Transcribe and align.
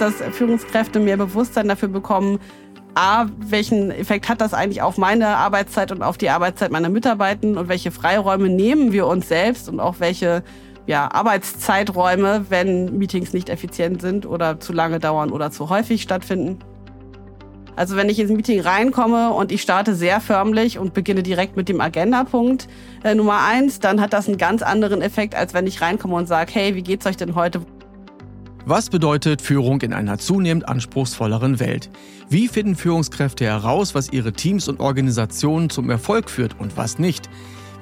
dass 0.00 0.14
Führungskräfte 0.32 1.00
mehr 1.00 1.16
Bewusstsein 1.16 1.68
dafür 1.68 1.88
bekommen, 1.88 2.38
A, 2.94 3.26
welchen 3.38 3.90
Effekt 3.90 4.28
hat 4.28 4.40
das 4.40 4.54
eigentlich 4.54 4.82
auf 4.82 4.98
meine 4.98 5.28
Arbeitszeit 5.28 5.92
und 5.92 6.02
auf 6.02 6.18
die 6.18 6.30
Arbeitszeit 6.30 6.72
meiner 6.72 6.88
Mitarbeitenden 6.88 7.56
und 7.56 7.68
welche 7.68 7.92
Freiräume 7.92 8.48
nehmen 8.48 8.92
wir 8.92 9.06
uns 9.06 9.28
selbst 9.28 9.68
und 9.68 9.78
auch 9.78 9.96
welche 10.00 10.42
ja, 10.86 11.08
Arbeitszeiträume, 11.12 12.46
wenn 12.48 12.98
Meetings 12.98 13.32
nicht 13.32 13.50
effizient 13.50 14.00
sind 14.00 14.26
oder 14.26 14.58
zu 14.58 14.72
lange 14.72 14.98
dauern 14.98 15.30
oder 15.30 15.50
zu 15.50 15.68
häufig 15.68 16.02
stattfinden. 16.02 16.58
Also 17.76 17.94
wenn 17.94 18.08
ich 18.08 18.18
ins 18.18 18.32
Meeting 18.32 18.60
reinkomme 18.60 19.30
und 19.32 19.52
ich 19.52 19.62
starte 19.62 19.94
sehr 19.94 20.20
förmlich 20.20 20.80
und 20.80 20.94
beginne 20.94 21.22
direkt 21.22 21.56
mit 21.56 21.68
dem 21.68 21.80
Agendapunkt 21.80 22.66
äh, 23.04 23.14
Nummer 23.14 23.44
eins, 23.46 23.78
dann 23.78 24.00
hat 24.00 24.12
das 24.12 24.26
einen 24.26 24.38
ganz 24.38 24.62
anderen 24.62 25.02
Effekt, 25.02 25.36
als 25.36 25.54
wenn 25.54 25.68
ich 25.68 25.80
reinkomme 25.80 26.16
und 26.16 26.26
sage, 26.26 26.50
hey, 26.52 26.74
wie 26.74 26.82
geht's 26.82 27.06
euch 27.06 27.16
denn 27.16 27.36
heute? 27.36 27.60
Was 28.70 28.90
bedeutet 28.90 29.40
Führung 29.40 29.80
in 29.80 29.94
einer 29.94 30.18
zunehmend 30.18 30.68
anspruchsvolleren 30.68 31.58
Welt? 31.58 31.88
Wie 32.28 32.48
finden 32.48 32.76
Führungskräfte 32.76 33.46
heraus, 33.46 33.94
was 33.94 34.12
ihre 34.12 34.34
Teams 34.34 34.68
und 34.68 34.78
Organisationen 34.78 35.70
zum 35.70 35.88
Erfolg 35.88 36.28
führt 36.28 36.60
und 36.60 36.76
was 36.76 36.98
nicht? 36.98 37.30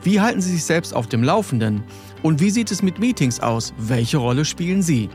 Wie 0.05 0.21
halten 0.21 0.41
sie 0.41 0.53
sich 0.53 0.63
selbst 0.63 0.95
auf 0.95 1.09
dem 1.09 1.25
Laufenden? 1.25 1.83
Und 2.23 2.41
wie 2.41 2.51
sieht 2.51 2.71
es 2.71 2.85
mit 2.85 3.01
Meetings 3.01 3.41
aus? 3.41 3.75
Welche 3.79 4.19
Rolle 4.19 4.45
spielen 4.45 4.81
sie? 4.81 5.11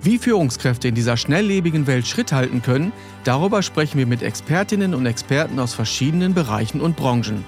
Wie 0.00 0.16
Führungskräfte 0.16 0.86
in 0.86 0.94
dieser 0.94 1.16
schnelllebigen 1.16 1.88
Welt 1.88 2.06
Schritt 2.06 2.30
halten 2.30 2.62
können, 2.62 2.92
darüber 3.24 3.64
sprechen 3.64 3.98
wir 3.98 4.06
mit 4.06 4.22
Expertinnen 4.22 4.94
und 4.94 5.06
Experten 5.06 5.58
aus 5.58 5.74
verschiedenen 5.74 6.34
Bereichen 6.34 6.80
und 6.80 6.94
Branchen. 6.94 7.44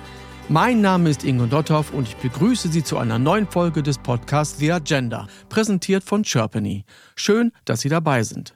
Mein 0.49 0.81
Name 0.81 1.09
ist 1.09 1.25
Ingo 1.25 1.47
Dotthoff 1.47 1.95
und 1.95 2.09
ich 2.09 2.17
begrüße 2.17 2.69
Sie 2.69 2.83
zu 2.83 2.99
einer 2.99 3.19
neuen 3.19 3.47
Folge 3.47 3.83
des 3.83 3.99
Podcasts 3.99 4.59
The 4.59 4.73
Agenda, 4.73 5.29
präsentiert 5.49 6.05
von 6.05 6.25
Chirpany. 6.25 6.85
Schön, 7.15 7.53
dass 7.65 7.81
Sie 7.81 7.89
dabei 7.89 8.23
sind. 8.23 8.55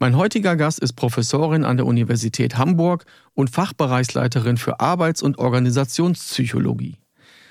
Mein 0.00 0.16
heutiger 0.16 0.56
Gast 0.56 0.80
ist 0.80 0.94
Professorin 0.94 1.64
an 1.64 1.76
der 1.76 1.86
Universität 1.86 2.58
Hamburg 2.58 3.04
und 3.34 3.50
Fachbereichsleiterin 3.50 4.56
für 4.56 4.80
Arbeits- 4.80 5.22
und 5.22 5.38
Organisationspsychologie. 5.38 6.98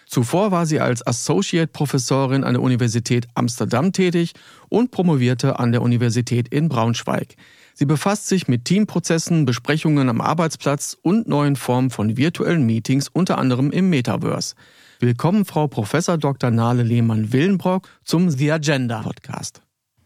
Zuvor 0.06 0.52
war 0.52 0.66
sie 0.66 0.80
als 0.80 1.06
Associate 1.06 1.67
Professorin 1.67 2.45
an 2.45 2.53
der 2.53 2.64
Universität 2.64 3.28
Amsterdam 3.36 3.92
tätig 3.92 4.34
und 4.69 4.92
promovierte 4.92 5.59
an 5.59 5.73
der 5.73 5.81
Universität 5.81 6.47
in 6.47 6.69
Braunschweig. 6.69 7.36
Sie 7.80 7.86
befasst 7.86 8.25
sich 8.25 8.47
mit 8.47 8.66
Teamprozessen, 8.66 9.45
Besprechungen 9.45 10.09
am 10.09 10.20
Arbeitsplatz 10.20 10.97
und 11.00 11.28
neuen 11.28 11.56
Formen 11.56 11.92
von 11.92 12.17
virtuellen 12.17 12.66
Meetings, 12.66 13.08
unter 13.08 13.38
anderem 13.38 13.69
im 13.69 13.92
Metaverse. 13.92 14.56
Willkommen, 15.00 15.45
Frau 15.45 15.67
Prof. 15.67 15.92
Dr. 15.92 16.50
Nale 16.50 16.81
Lehmann-Willenbrock 16.81 17.88
zum 18.03 18.31
The 18.31 18.53
Agenda 18.53 19.03
Podcast. 19.03 19.61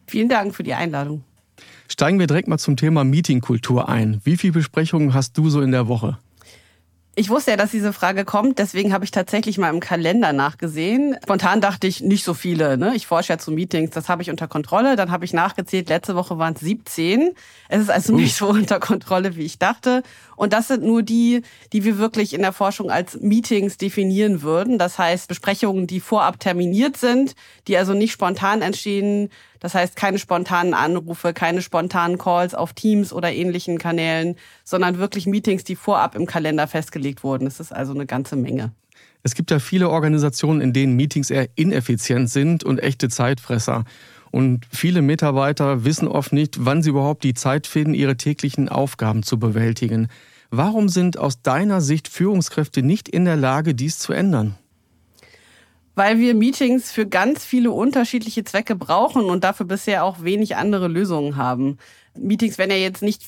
Vielen 0.05 0.27
Dank 0.27 0.53
für 0.53 0.63
die 0.63 0.73
Einladung. 0.73 1.23
Steigen 1.87 2.19
wir 2.19 2.27
direkt 2.27 2.49
mal 2.49 2.57
zum 2.57 2.75
Thema 2.75 3.05
Meetingkultur 3.05 3.87
ein. 3.87 4.19
Wie 4.25 4.35
viele 4.35 4.51
Besprechungen 4.51 5.13
hast 5.13 5.37
du 5.37 5.49
so 5.49 5.61
in 5.61 5.71
der 5.71 5.87
Woche? 5.87 6.17
Ich 7.13 7.29
wusste 7.29 7.51
ja, 7.51 7.57
dass 7.57 7.71
diese 7.71 7.91
Frage 7.91 8.23
kommt, 8.23 8.57
deswegen 8.57 8.93
habe 8.93 9.03
ich 9.03 9.11
tatsächlich 9.11 9.57
mal 9.57 9.69
im 9.69 9.81
Kalender 9.81 10.31
nachgesehen. 10.31 11.17
Spontan 11.21 11.59
dachte 11.59 11.85
ich, 11.85 11.99
nicht 11.99 12.23
so 12.23 12.33
viele. 12.33 12.77
Ne? 12.77 12.93
Ich 12.95 13.05
forsche 13.05 13.33
ja 13.33 13.37
zu 13.37 13.51
Meetings, 13.51 13.89
das 13.91 14.07
habe 14.07 14.21
ich 14.21 14.29
unter 14.29 14.47
Kontrolle. 14.47 14.95
Dann 14.95 15.11
habe 15.11 15.25
ich 15.25 15.33
nachgezählt, 15.33 15.89
letzte 15.89 16.15
Woche 16.15 16.37
waren 16.37 16.53
es 16.53 16.61
17. 16.61 17.31
Es 17.67 17.81
ist 17.81 17.89
also 17.89 18.15
nicht 18.15 18.37
so 18.37 18.47
unter 18.49 18.79
Kontrolle, 18.79 19.35
wie 19.35 19.43
ich 19.43 19.59
dachte. 19.59 20.03
Und 20.37 20.53
das 20.53 20.69
sind 20.69 20.83
nur 20.83 21.03
die, 21.03 21.41
die 21.73 21.83
wir 21.83 21.97
wirklich 21.97 22.33
in 22.33 22.43
der 22.43 22.53
Forschung 22.53 22.89
als 22.89 23.19
Meetings 23.19 23.77
definieren 23.77 24.41
würden. 24.41 24.77
Das 24.77 24.97
heißt, 24.97 25.27
Besprechungen, 25.27 25.87
die 25.87 25.99
vorab 25.99 26.39
terminiert 26.39 26.95
sind, 26.95 27.35
die 27.67 27.75
also 27.75 27.93
nicht 27.93 28.13
spontan 28.13 28.61
entstehen. 28.61 29.29
Das 29.61 29.75
heißt, 29.75 29.95
keine 29.95 30.17
spontanen 30.17 30.73
Anrufe, 30.73 31.33
keine 31.33 31.61
spontanen 31.61 32.17
Calls 32.17 32.55
auf 32.55 32.73
Teams 32.73 33.13
oder 33.13 33.31
ähnlichen 33.31 33.77
Kanälen, 33.77 34.35
sondern 34.65 34.97
wirklich 34.97 35.27
Meetings, 35.27 35.63
die 35.63 35.75
vorab 35.75 36.15
im 36.15 36.25
Kalender 36.25 36.67
festgelegt 36.67 37.23
wurden. 37.23 37.45
Das 37.45 37.59
ist 37.59 37.71
also 37.71 37.93
eine 37.93 38.07
ganze 38.07 38.35
Menge. 38.35 38.71
Es 39.23 39.35
gibt 39.35 39.51
ja 39.51 39.59
viele 39.59 39.89
Organisationen, 39.89 40.61
in 40.61 40.73
denen 40.73 40.95
Meetings 40.95 41.29
eher 41.29 41.47
ineffizient 41.55 42.29
sind 42.31 42.63
und 42.63 42.79
echte 42.79 43.07
Zeitfresser. 43.07 43.85
Und 44.31 44.65
viele 44.71 45.03
Mitarbeiter 45.03 45.85
wissen 45.85 46.07
oft 46.07 46.33
nicht, 46.33 46.65
wann 46.65 46.81
sie 46.81 46.89
überhaupt 46.89 47.23
die 47.23 47.35
Zeit 47.35 47.67
finden, 47.67 47.93
ihre 47.93 48.17
täglichen 48.17 48.67
Aufgaben 48.67 49.21
zu 49.21 49.37
bewältigen. 49.37 50.07
Warum 50.49 50.89
sind 50.89 51.19
aus 51.19 51.43
deiner 51.43 51.81
Sicht 51.81 52.07
Führungskräfte 52.07 52.81
nicht 52.81 53.07
in 53.07 53.25
der 53.25 53.35
Lage, 53.35 53.75
dies 53.75 53.99
zu 53.99 54.11
ändern? 54.11 54.55
Weil 55.95 56.19
wir 56.19 56.33
Meetings 56.33 56.91
für 56.91 57.05
ganz 57.05 57.43
viele 57.43 57.71
unterschiedliche 57.71 58.43
Zwecke 58.43 58.75
brauchen 58.75 59.25
und 59.25 59.43
dafür 59.43 59.65
bisher 59.65 60.05
auch 60.05 60.23
wenig 60.23 60.55
andere 60.55 60.87
Lösungen 60.87 61.35
haben. 61.35 61.77
Meetings 62.13 62.57
werden 62.57 62.71
ja 62.71 62.77
jetzt 62.77 63.01
nicht 63.01 63.23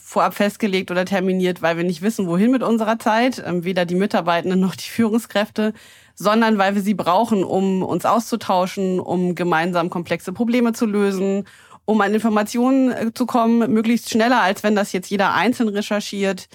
vorab 0.00 0.34
festgelegt 0.34 0.90
oder 0.90 1.04
terminiert, 1.04 1.62
weil 1.62 1.76
wir 1.76 1.84
nicht 1.84 2.02
wissen, 2.02 2.26
wohin 2.28 2.50
mit 2.50 2.62
unserer 2.62 2.98
Zeit, 2.98 3.42
ähm, 3.44 3.64
weder 3.64 3.84
die 3.84 3.96
Mitarbeitenden 3.96 4.60
noch 4.60 4.76
die 4.76 4.88
Führungskräfte, 4.88 5.72
sondern 6.14 6.58
weil 6.58 6.74
wir 6.74 6.82
sie 6.82 6.94
brauchen, 6.94 7.42
um 7.42 7.82
uns 7.82 8.04
auszutauschen, 8.04 9.00
um 9.00 9.34
gemeinsam 9.34 9.90
komplexe 9.90 10.32
Probleme 10.32 10.72
zu 10.72 10.86
lösen, 10.86 11.44
um 11.84 12.00
an 12.00 12.14
Informationen 12.14 12.92
äh, 12.92 13.12
zu 13.12 13.26
kommen, 13.26 13.72
möglichst 13.72 14.10
schneller, 14.10 14.42
als 14.42 14.62
wenn 14.62 14.76
das 14.76 14.92
jetzt 14.92 15.10
jeder 15.10 15.34
einzeln 15.34 15.68
recherchiert, 15.68 16.48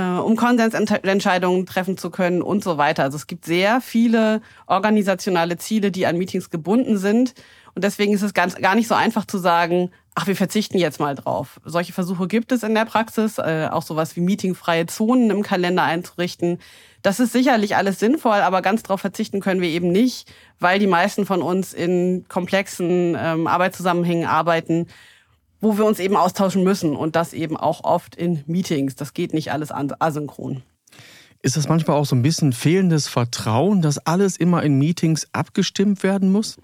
um 0.00 0.36
Konsensentscheidungen 0.36 1.66
treffen 1.66 1.98
zu 1.98 2.10
können 2.10 2.42
und 2.42 2.62
so 2.62 2.78
weiter. 2.78 3.04
Also 3.04 3.16
es 3.16 3.26
gibt 3.26 3.44
sehr 3.44 3.80
viele 3.80 4.40
organisationale 4.66 5.56
Ziele, 5.58 5.90
die 5.90 6.06
an 6.06 6.16
Meetings 6.16 6.50
gebunden 6.50 6.98
sind. 6.98 7.34
Und 7.74 7.84
deswegen 7.84 8.12
ist 8.12 8.22
es 8.22 8.34
ganz, 8.34 8.56
gar 8.56 8.74
nicht 8.74 8.88
so 8.88 8.94
einfach 8.94 9.24
zu 9.24 9.38
sagen, 9.38 9.90
ach, 10.14 10.26
wir 10.26 10.34
verzichten 10.34 10.78
jetzt 10.78 10.98
mal 10.98 11.14
drauf. 11.14 11.60
Solche 11.64 11.92
Versuche 11.92 12.26
gibt 12.26 12.50
es 12.50 12.64
in 12.64 12.74
der 12.74 12.84
Praxis, 12.84 13.38
äh, 13.38 13.68
auch 13.70 13.82
sowas 13.82 14.16
wie 14.16 14.20
meetingfreie 14.20 14.86
Zonen 14.86 15.30
im 15.30 15.42
Kalender 15.42 15.84
einzurichten. 15.84 16.58
Das 17.02 17.20
ist 17.20 17.32
sicherlich 17.32 17.76
alles 17.76 18.00
sinnvoll, 18.00 18.40
aber 18.40 18.60
ganz 18.62 18.82
darauf 18.82 19.00
verzichten 19.00 19.40
können 19.40 19.60
wir 19.60 19.68
eben 19.68 19.92
nicht, 19.92 20.28
weil 20.58 20.80
die 20.80 20.88
meisten 20.88 21.24
von 21.24 21.40
uns 21.40 21.72
in 21.72 22.24
komplexen 22.28 23.16
ähm, 23.16 23.46
Arbeitszusammenhängen 23.46 24.26
arbeiten, 24.26 24.88
wo 25.60 25.78
wir 25.78 25.84
uns 25.84 25.98
eben 25.98 26.16
austauschen 26.16 26.62
müssen 26.62 26.96
und 26.96 27.16
das 27.16 27.32
eben 27.32 27.56
auch 27.56 27.84
oft 27.84 28.14
in 28.14 28.44
Meetings. 28.46 28.96
Das 28.96 29.14
geht 29.14 29.34
nicht 29.34 29.52
alles 29.52 29.70
asynchron. 29.72 30.62
Ist 31.40 31.56
das 31.56 31.68
manchmal 31.68 31.96
auch 31.96 32.06
so 32.06 32.16
ein 32.16 32.22
bisschen 32.22 32.52
fehlendes 32.52 33.06
Vertrauen, 33.06 33.80
dass 33.80 33.98
alles 33.98 34.36
immer 34.36 34.62
in 34.62 34.78
Meetings 34.78 35.28
abgestimmt 35.32 36.02
werden 36.02 36.32
muss? 36.32 36.58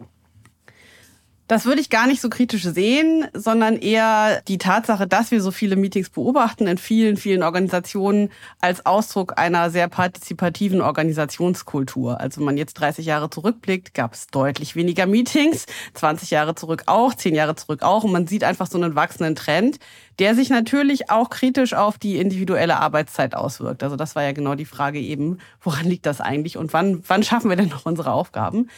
Das 1.47 1.66
würde 1.66 1.82
ich 1.82 1.91
gar 1.91 2.06
nicht 2.06 2.22
so 2.22 2.31
kritisch 2.31 2.62
sehen, 2.65 3.27
sondern 3.34 3.77
eher 3.77 4.41
die 4.49 4.56
Tatsache, 4.56 5.06
dass 5.06 5.31
wir 5.31 5.43
so 5.43 5.50
viele 5.50 5.77
Meetings 5.77 6.09
beobachten 6.09 6.66
in 6.66 6.78
vielen, 6.78 7.19
vielen 7.19 7.43
Organisationen 7.43 8.31
als 8.62 8.87
Ausdruck 8.87 9.37
einer 9.37 9.69
sehr 9.69 9.88
partizipativen 9.88 10.81
Organisationskultur. 10.81 12.19
Also 12.19 12.41
wenn 12.41 12.47
man 12.47 12.56
jetzt 12.56 12.75
30 12.75 13.05
Jahre 13.05 13.28
zurückblickt, 13.28 13.93
gab 13.93 14.15
es 14.15 14.28
deutlich 14.28 14.75
weniger 14.75 15.05
Meetings, 15.05 15.66
20 15.93 16.31
Jahre 16.31 16.55
zurück 16.55 16.84
auch, 16.87 17.12
10 17.12 17.34
Jahre 17.34 17.56
zurück 17.56 17.82
auch 17.82 18.05
und 18.05 18.12
man 18.12 18.26
sieht 18.26 18.43
einfach 18.43 18.66
so 18.66 18.78
einen 18.78 18.94
wachsenden 18.94 19.34
Trend, 19.34 19.78
der 20.19 20.34
sich 20.34 20.49
natürlich 20.49 21.11
auch 21.11 21.28
kritisch 21.28 21.75
auf 21.75 21.99
die 21.99 22.16
individuelle 22.16 22.78
Arbeitszeit 22.78 23.34
auswirkt. 23.34 23.82
Also 23.82 23.97
das 23.97 24.16
war 24.16 24.22
ja 24.22 24.32
genau 24.32 24.55
die 24.55 24.65
Frage 24.65 24.99
eben, 24.99 25.37
woran 25.61 25.84
liegt 25.84 26.06
das 26.06 26.22
eigentlich 26.22 26.56
und 26.56 26.72
wann, 26.72 27.03
wann 27.06 27.22
schaffen 27.22 27.50
wir 27.50 27.56
denn 27.56 27.69
noch 27.69 27.84
unsere 27.84 28.12
Aufgaben? 28.12 28.71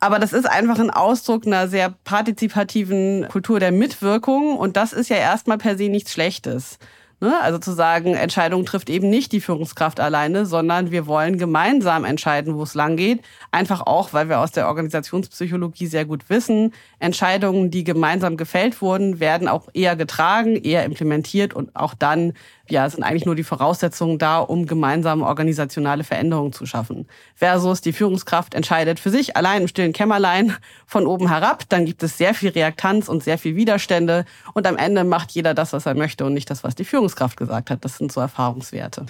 Aber 0.00 0.18
das 0.18 0.32
ist 0.32 0.48
einfach 0.48 0.78
ein 0.78 0.90
Ausdruck 0.90 1.46
einer 1.46 1.68
sehr 1.68 1.94
partizipativen 2.04 3.26
Kultur 3.28 3.58
der 3.58 3.72
Mitwirkung 3.72 4.56
und 4.56 4.76
das 4.76 4.92
ist 4.92 5.08
ja 5.08 5.16
erstmal 5.16 5.58
per 5.58 5.76
se 5.76 5.88
nichts 5.88 6.12
Schlechtes. 6.12 6.78
Ne? 7.20 7.34
Also 7.40 7.58
zu 7.58 7.72
sagen, 7.72 8.14
Entscheidungen 8.14 8.64
trifft 8.64 8.88
eben 8.88 9.10
nicht 9.10 9.32
die 9.32 9.40
Führungskraft 9.40 9.98
alleine, 9.98 10.46
sondern 10.46 10.92
wir 10.92 11.08
wollen 11.08 11.36
gemeinsam 11.36 12.04
entscheiden, 12.04 12.54
wo 12.54 12.62
es 12.62 12.74
lang 12.74 12.96
geht. 12.96 13.22
Einfach 13.50 13.80
auch, 13.80 14.12
weil 14.12 14.28
wir 14.28 14.38
aus 14.38 14.52
der 14.52 14.68
Organisationspsychologie 14.68 15.88
sehr 15.88 16.04
gut 16.04 16.30
wissen, 16.30 16.72
Entscheidungen, 17.00 17.72
die 17.72 17.82
gemeinsam 17.82 18.36
gefällt 18.36 18.80
wurden, 18.80 19.18
werden 19.18 19.48
auch 19.48 19.68
eher 19.74 19.96
getragen, 19.96 20.54
eher 20.54 20.84
implementiert 20.84 21.54
und 21.54 21.74
auch 21.74 21.94
dann 21.94 22.34
ja, 22.70 22.88
sind 22.88 23.02
eigentlich 23.02 23.24
nur 23.24 23.34
die 23.34 23.44
Voraussetzungen 23.44 24.18
da, 24.18 24.38
um 24.38 24.66
gemeinsame 24.66 25.24
organisationale 25.24 26.04
Veränderungen 26.04 26.52
zu 26.52 26.66
schaffen. 26.66 27.06
Versus 27.34 27.80
die 27.80 27.92
Führungskraft 27.92 28.54
entscheidet 28.54 29.00
für 29.00 29.10
sich 29.10 29.36
allein 29.36 29.62
im 29.62 29.68
stillen 29.68 29.92
Kämmerlein 29.92 30.54
von 30.86 31.06
oben 31.06 31.28
herab, 31.28 31.64
dann 31.68 31.84
gibt 31.84 32.02
es 32.02 32.18
sehr 32.18 32.34
viel 32.34 32.50
Reaktanz 32.50 33.08
und 33.08 33.22
sehr 33.22 33.38
viel 33.38 33.56
Widerstände 33.56 34.24
und 34.54 34.66
am 34.66 34.76
Ende 34.76 35.04
macht 35.04 35.32
jeder 35.32 35.54
das, 35.54 35.72
was 35.72 35.86
er 35.86 35.94
möchte 35.94 36.24
und 36.24 36.34
nicht 36.34 36.50
das, 36.50 36.64
was 36.64 36.74
die 36.74 36.84
Führungskraft 36.84 37.36
gesagt 37.36 37.70
hat. 37.70 37.84
Das 37.84 37.98
sind 37.98 38.12
so 38.12 38.20
Erfahrungswerte. 38.20 39.06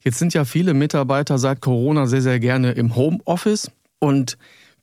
Jetzt 0.00 0.18
sind 0.18 0.34
ja 0.34 0.44
viele 0.44 0.74
Mitarbeiter 0.74 1.38
seit 1.38 1.60
Corona 1.60 2.06
sehr, 2.06 2.22
sehr 2.22 2.40
gerne 2.40 2.72
im 2.72 2.96
Homeoffice 2.96 3.70
und 4.00 4.36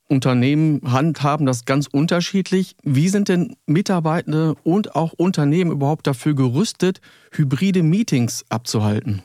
Unternehmen 0.10 0.82
handhaben 0.92 1.46
das 1.46 1.66
ganz 1.66 1.88
unterschiedlich. 1.88 2.76
Wie 2.84 3.10
sind 3.10 3.30
denn 3.30 3.56
Mitarbeitende 3.68 4.56
und 4.64 4.96
auch 4.96 5.14
Unternehmen 5.14 5.72
überhaupt 5.72 6.08
dafür 6.08 6.34
gerüstet, 6.34 7.00
hybride 7.32 7.84
Meetings 7.84 8.44
abzuhalten? 8.50 9.22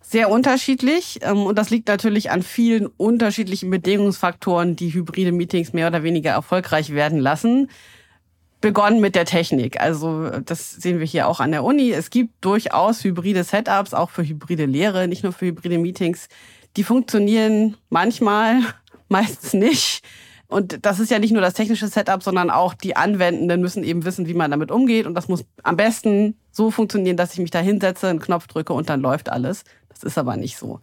Sehr 0.00 0.30
unterschiedlich 0.30 1.20
ähm, 1.22 1.42
und 1.42 1.58
das 1.58 1.68
liegt 1.68 1.86
natürlich 1.88 2.30
an 2.30 2.42
vielen 2.42 2.86
unterschiedlichen 2.86 3.68
Bedingungsfaktoren, 3.68 4.74
die 4.74 4.94
hybride 4.94 5.32
Meetings 5.32 5.74
mehr 5.74 5.88
oder 5.88 6.02
weniger 6.02 6.30
erfolgreich 6.30 6.90
werden 6.94 7.18
lassen. 7.18 7.68
begonnen 8.60 9.00
mit 9.00 9.14
der 9.14 9.24
Technik. 9.24 9.80
Also 9.80 10.30
das 10.40 10.72
sehen 10.72 10.98
wir 10.98 11.06
hier 11.06 11.28
auch 11.28 11.40
an 11.40 11.52
der 11.52 11.62
Uni. 11.62 11.92
Es 11.92 12.10
gibt 12.10 12.44
durchaus 12.44 13.04
hybride 13.04 13.44
Setups, 13.44 13.94
auch 13.94 14.10
für 14.10 14.24
hybride 14.24 14.66
Lehre, 14.66 15.06
nicht 15.06 15.22
nur 15.22 15.32
für 15.32 15.46
hybride 15.46 15.78
Meetings. 15.78 16.28
Die 16.76 16.84
funktionieren 16.84 17.76
manchmal, 17.88 18.60
meistens 19.08 19.52
nicht. 19.54 20.02
Und 20.48 20.86
das 20.86 20.98
ist 20.98 21.10
ja 21.10 21.18
nicht 21.18 21.32
nur 21.32 21.42
das 21.42 21.52
technische 21.52 21.88
Setup, 21.88 22.22
sondern 22.22 22.50
auch 22.50 22.72
die 22.72 22.96
Anwendenden 22.96 23.60
müssen 23.60 23.84
eben 23.84 24.04
wissen, 24.06 24.26
wie 24.26 24.34
man 24.34 24.50
damit 24.50 24.70
umgeht. 24.70 25.06
Und 25.06 25.14
das 25.14 25.28
muss 25.28 25.44
am 25.62 25.76
besten 25.76 26.38
so 26.50 26.70
funktionieren, 26.70 27.18
dass 27.18 27.34
ich 27.34 27.38
mich 27.38 27.50
da 27.50 27.58
hinsetze, 27.58 28.08
einen 28.08 28.18
Knopf 28.18 28.46
drücke 28.46 28.72
und 28.72 28.88
dann 28.88 29.00
läuft 29.00 29.28
alles. 29.28 29.64
Das 29.90 30.02
ist 30.02 30.16
aber 30.16 30.36
nicht 30.36 30.56
so. 30.56 30.80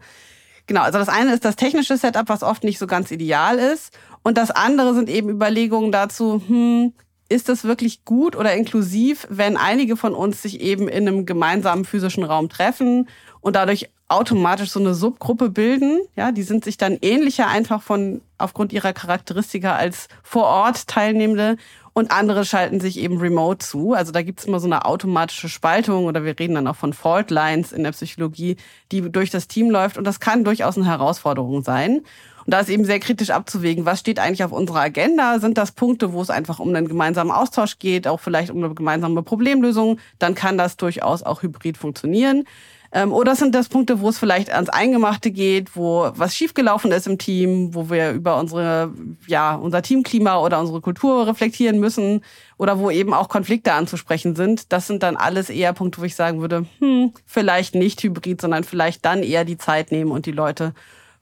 Genau, 0.68 0.82
also 0.82 1.00
das 1.00 1.10
eine 1.10 1.34
ist 1.34 1.46
das 1.46 1.56
technische 1.56 1.98
Setup, 1.98 2.30
was 2.30 2.44
oft 2.44 2.64
nicht 2.64 2.78
so 2.78 2.86
ganz 2.86 3.10
ideal 3.12 3.58
ist. 3.58 3.98
Und 4.24 4.38
das 4.38 4.52
andere 4.52 4.94
sind 4.94 5.10
eben 5.10 5.30
Überlegungen 5.30 5.92
dazu, 5.92 6.42
hm, 6.48 6.94
ist 7.28 7.50
das 7.50 7.64
wirklich 7.64 8.06
gut 8.06 8.36
oder 8.36 8.54
inklusiv, 8.54 9.28
wenn 9.30 9.58
einige 9.58 9.98
von 9.98 10.14
uns 10.14 10.42
sich 10.42 10.62
eben 10.62 10.88
in 10.88 11.08
einem 11.08 11.26
gemeinsamen 11.26 11.86
physischen 11.86 12.24
Raum 12.24 12.50
treffen 12.50 13.08
und 13.42 13.56
dadurch 13.56 13.90
automatisch 14.08 14.70
so 14.70 14.80
eine 14.80 14.94
Subgruppe 14.94 15.50
bilden. 15.50 16.02
Ja, 16.16 16.32
die 16.32 16.44
sind 16.44 16.64
sich 16.64 16.78
dann 16.78 16.98
ähnlicher 17.02 17.48
einfach 17.48 17.82
von 17.82 18.22
aufgrund 18.38 18.72
ihrer 18.74 18.94
Charakteristika 18.94 19.76
als 19.76 20.08
vor 20.22 20.44
Ort 20.44 20.88
Teilnehmende 20.88 21.58
und 21.94 22.12
andere 22.12 22.46
schalten 22.46 22.80
sich 22.80 23.00
eben 23.00 23.18
remote 23.18 23.66
zu. 23.66 23.94
Also 23.94 24.12
da 24.12 24.22
gibt's 24.22 24.46
immer 24.46 24.60
so 24.60 24.68
eine 24.68 24.86
automatische 24.86 25.50
Spaltung 25.50 26.06
oder 26.06 26.24
wir 26.24 26.38
reden 26.38 26.56
dann 26.56 26.68
auch 26.68 26.76
von 26.76 26.94
Fault 26.94 27.32
Lines 27.32 27.72
in 27.72 27.84
der 27.84 27.94
Psychologie, 27.94 28.58
die 28.92 29.10
durch 29.12 29.32
das 29.32 29.48
Team 29.48 29.72
läuft 29.72 29.98
und 29.98 30.04
das 30.04 30.20
kann 30.20 30.44
durchaus 30.44 30.78
eine 30.78 30.86
Herausforderung 30.86 31.64
sein. 31.64 32.02
Und 32.46 32.54
da 32.54 32.60
ist 32.60 32.70
eben 32.70 32.86
sehr 32.86 33.00
kritisch 33.00 33.32
abzuwägen, 33.32 33.86
was 33.86 34.00
steht 34.00 34.20
eigentlich 34.20 34.44
auf 34.44 34.52
unserer 34.52 34.82
Agenda? 34.82 35.40
Sind 35.40 35.58
das 35.58 35.72
Punkte, 35.72 36.14
wo 36.14 36.22
es 36.22 36.30
einfach 36.30 36.60
um 36.60 36.70
einen 36.70 36.88
gemeinsamen 36.88 37.32
Austausch 37.32 37.80
geht, 37.80 38.08
auch 38.08 38.20
vielleicht 38.20 38.52
um 38.52 38.64
eine 38.64 38.74
gemeinsame 38.74 39.24
Problemlösung? 39.24 40.00
Dann 40.20 40.36
kann 40.36 40.58
das 40.58 40.78
durchaus 40.78 41.24
auch 41.24 41.42
hybrid 41.42 41.78
funktionieren. 41.78 42.46
Ähm, 42.92 43.12
oder 43.12 43.36
sind 43.36 43.54
das 43.56 43.68
Punkte, 43.68 44.00
wo 44.00 44.10
es 44.10 44.20
vielleicht 44.20 44.52
ans 44.52 44.70
Eingemachte 44.70 45.32
geht, 45.32 45.76
wo 45.76 46.12
was 46.16 46.36
schiefgelaufen 46.36 46.92
ist 46.92 47.08
im 47.08 47.18
Team, 47.18 47.74
wo 47.74 47.90
wir 47.90 48.12
über 48.12 48.40
unsere, 48.40 48.94
ja, 49.28 49.56
unser 49.56 49.82
Teamklima 49.82 50.38
oder 50.40 50.62
unsere 50.62 50.82
Kultur 50.82 51.28
reflektieren 51.28 51.80
müssen 51.80 52.22
oder 52.58 52.80
wo 52.80 52.92
eben 52.92 53.14
auch 53.14 53.28
Konflikte 53.28 53.74
anzusprechen 53.74 54.36
sind? 54.36 54.72
Das 54.72 54.88
sind 54.88 55.04
dann 55.04 55.18
alles 55.18 55.50
eher 55.50 55.74
Punkte, 55.74 56.00
wo 56.00 56.06
ich 56.06 56.16
sagen 56.16 56.40
würde, 56.42 56.68
hm, 56.80 57.12
vielleicht 57.26 57.76
nicht 57.76 58.02
hybrid, 58.02 58.40
sondern 58.40 58.64
vielleicht 58.64 59.04
dann 59.04 59.24
eher 59.24 59.46
die 59.46 59.58
Zeit 59.58 59.92
nehmen 59.92 60.12
und 60.12 60.26
die 60.26 60.32
Leute 60.32 60.74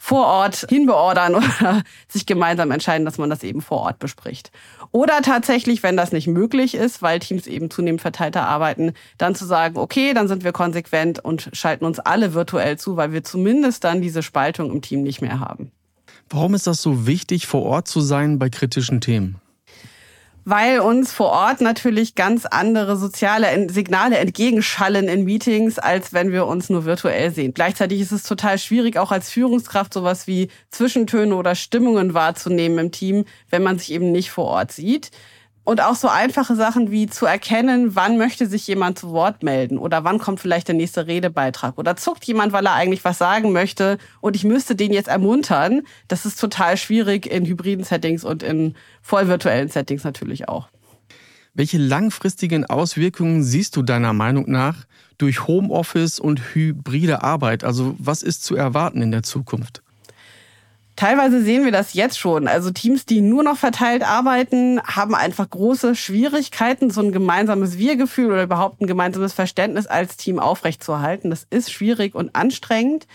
vor 0.03 0.25
Ort 0.25 0.65
hinbeordern 0.67 1.33
oder 1.35 1.81
sich 2.09 2.25
gemeinsam 2.25 2.71
entscheiden, 2.71 3.05
dass 3.05 3.17
man 3.17 3.29
das 3.29 3.41
eben 3.41 3.61
vor 3.61 3.79
Ort 3.79 3.99
bespricht. 3.99 4.51
Oder 4.91 5.21
tatsächlich, 5.21 5.81
wenn 5.81 5.95
das 5.95 6.11
nicht 6.11 6.27
möglich 6.27 6.75
ist, 6.75 7.01
weil 7.01 7.19
Teams 7.19 7.47
eben 7.47 7.71
zunehmend 7.71 8.01
verteilter 8.01 8.45
arbeiten, 8.45 8.91
dann 9.17 9.33
zu 9.33 9.45
sagen, 9.45 9.77
okay, 9.77 10.13
dann 10.13 10.27
sind 10.27 10.43
wir 10.43 10.51
konsequent 10.51 11.23
und 11.23 11.49
schalten 11.53 11.85
uns 11.85 11.99
alle 11.99 12.33
virtuell 12.33 12.77
zu, 12.77 12.97
weil 12.97 13.13
wir 13.13 13.23
zumindest 13.23 13.85
dann 13.85 14.01
diese 14.01 14.23
Spaltung 14.23 14.71
im 14.73 14.81
Team 14.81 15.03
nicht 15.03 15.21
mehr 15.21 15.39
haben. 15.39 15.71
Warum 16.29 16.53
ist 16.53 16.67
das 16.67 16.81
so 16.81 17.07
wichtig, 17.07 17.47
vor 17.47 17.63
Ort 17.63 17.87
zu 17.87 18.01
sein 18.01 18.39
bei 18.39 18.49
kritischen 18.49 18.99
Themen? 18.99 19.39
Weil 20.45 20.79
uns 20.79 21.11
vor 21.13 21.31
Ort 21.31 21.61
natürlich 21.61 22.15
ganz 22.15 22.45
andere 22.45 22.97
soziale 22.97 23.69
Signale 23.69 24.17
entgegenschallen 24.17 25.07
in 25.07 25.23
Meetings, 25.23 25.79
als 25.79 26.13
wenn 26.13 26.31
wir 26.31 26.47
uns 26.47 26.69
nur 26.69 26.85
virtuell 26.85 27.31
sehen. 27.31 27.53
Gleichzeitig 27.53 28.01
ist 28.01 28.11
es 28.11 28.23
total 28.23 28.57
schwierig, 28.57 28.97
auch 28.97 29.11
als 29.11 29.29
Führungskraft 29.29 29.93
sowas 29.93 30.27
wie 30.27 30.49
Zwischentöne 30.69 31.35
oder 31.35 31.55
Stimmungen 31.55 32.13
wahrzunehmen 32.13 32.77
im 32.77 32.91
Team, 32.91 33.25
wenn 33.49 33.63
man 33.63 33.79
sich 33.79 33.91
eben 33.91 34.11
nicht 34.11 34.31
vor 34.31 34.45
Ort 34.45 34.71
sieht. 34.71 35.11
Und 35.65 35.81
auch 35.81 35.95
so 35.95 36.09
einfache 36.09 36.55
Sachen 36.57 36.91
wie 36.91 37.07
zu 37.07 37.25
erkennen, 37.25 37.95
wann 37.95 38.17
möchte 38.17 38.47
sich 38.47 38.67
jemand 38.67 38.99
zu 38.99 39.11
Wort 39.11 39.43
melden 39.43 39.77
oder 39.77 40.03
wann 40.03 40.19
kommt 40.19 40.41
vielleicht 40.41 40.67
der 40.67 40.75
nächste 40.75 41.07
Redebeitrag 41.07 41.77
oder 41.77 41.95
zuckt 41.95 42.25
jemand, 42.25 42.51
weil 42.51 42.65
er 42.65 42.73
eigentlich 42.73 43.05
was 43.05 43.17
sagen 43.17 43.53
möchte 43.53 43.97
und 44.19 44.35
ich 44.35 44.43
müsste 44.43 44.75
den 44.75 44.91
jetzt 44.91 45.07
ermuntern. 45.07 45.83
Das 46.09 46.25
ist 46.25 46.37
total 46.39 46.75
schwierig 46.75 47.25
in 47.25 47.45
hybriden 47.45 47.85
Settings 47.85 48.25
und 48.25 48.43
in 48.43 48.75
voll 49.01 49.29
virtuellen 49.29 49.69
Settings 49.69 50.03
natürlich 50.03 50.49
auch. 50.49 50.67
Welche 51.53 51.77
langfristigen 51.77 52.65
Auswirkungen 52.65 53.43
siehst 53.43 53.77
du 53.77 53.83
deiner 53.83 54.11
Meinung 54.11 54.51
nach 54.51 54.85
durch 55.17 55.47
Homeoffice 55.47 56.19
und 56.19 56.55
hybride 56.55 57.23
Arbeit? 57.23 57.63
Also 57.63 57.95
was 57.99 58.21
ist 58.21 58.43
zu 58.43 58.55
erwarten 58.55 59.01
in 59.01 59.11
der 59.11 59.23
Zukunft? 59.23 59.81
Teilweise 60.95 61.41
sehen 61.41 61.65
wir 61.65 61.71
das 61.71 61.93
jetzt 61.95 62.19
schon. 62.19 62.47
Also 62.47 62.69
Teams, 62.69 63.05
die 63.05 63.21
nur 63.21 63.43
noch 63.43 63.57
verteilt 63.57 64.03
arbeiten, 64.03 64.79
haben 64.83 65.15
einfach 65.15 65.49
große 65.49 65.95
Schwierigkeiten, 65.95 66.91
so 66.91 67.01
ein 67.01 67.11
gemeinsames 67.11 67.79
Wir-Gefühl 67.79 68.27
oder 68.27 68.43
überhaupt 68.43 68.79
ein 68.79 68.87
gemeinsames 68.87 69.33
Verständnis 69.33 69.87
als 69.87 70.17
Team 70.17 70.37
aufrechtzuerhalten. 70.37 71.31
Das 71.31 71.47
ist 71.49 71.71
schwierig 71.71 72.13
und 72.13 72.35
anstrengend. 72.35 73.07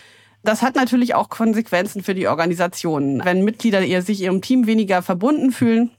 Das 0.43 0.63
hat 0.63 0.75
natürlich 0.75 1.15
auch 1.15 1.29
Konsequenzen 1.29 2.03
für 2.03 2.15
die 2.15 2.27
Organisationen. 2.27 3.25
Wenn 3.25 3.45
Mitglieder 3.45 3.81
sich 4.03 4.23
ihrem 4.23 4.41
Team 4.41 4.67
weniger 4.67 5.03
verbunden 5.03 5.53
fühlen, 5.53 5.91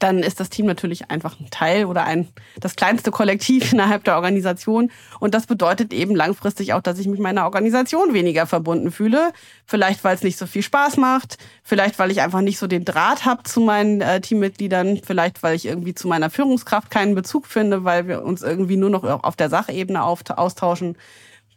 dann 0.00 0.22
ist 0.22 0.40
das 0.40 0.50
Team 0.50 0.66
natürlich 0.66 1.10
einfach 1.10 1.38
ein 1.38 1.50
Teil 1.50 1.84
oder 1.84 2.04
ein 2.04 2.28
das 2.58 2.74
kleinste 2.74 3.10
Kollektiv 3.10 3.72
innerhalb 3.72 4.04
der 4.04 4.16
Organisation. 4.16 4.90
Und 5.20 5.34
das 5.34 5.46
bedeutet 5.46 5.92
eben 5.92 6.16
langfristig 6.16 6.72
auch, 6.72 6.80
dass 6.80 6.98
ich 6.98 7.06
mich 7.06 7.20
meiner 7.20 7.44
Organisation 7.44 8.12
weniger 8.12 8.46
verbunden 8.46 8.90
fühle. 8.90 9.32
Vielleicht, 9.66 10.02
weil 10.02 10.14
es 10.14 10.22
nicht 10.22 10.38
so 10.38 10.46
viel 10.46 10.62
Spaß 10.62 10.96
macht, 10.96 11.38
vielleicht, 11.62 11.98
weil 11.98 12.10
ich 12.10 12.20
einfach 12.20 12.40
nicht 12.40 12.58
so 12.58 12.66
den 12.66 12.84
Draht 12.84 13.24
habe 13.24 13.44
zu 13.44 13.60
meinen 13.60 14.00
äh, 14.00 14.20
Teammitgliedern, 14.20 15.00
vielleicht, 15.04 15.42
weil 15.42 15.54
ich 15.54 15.66
irgendwie 15.66 15.94
zu 15.94 16.08
meiner 16.08 16.30
Führungskraft 16.30 16.90
keinen 16.90 17.14
Bezug 17.14 17.46
finde, 17.46 17.84
weil 17.84 18.08
wir 18.08 18.24
uns 18.24 18.42
irgendwie 18.42 18.76
nur 18.76 18.90
noch 18.90 19.04
auf 19.04 19.36
der 19.36 19.50
Sachebene 19.50 20.02
austauschen, 20.02 20.96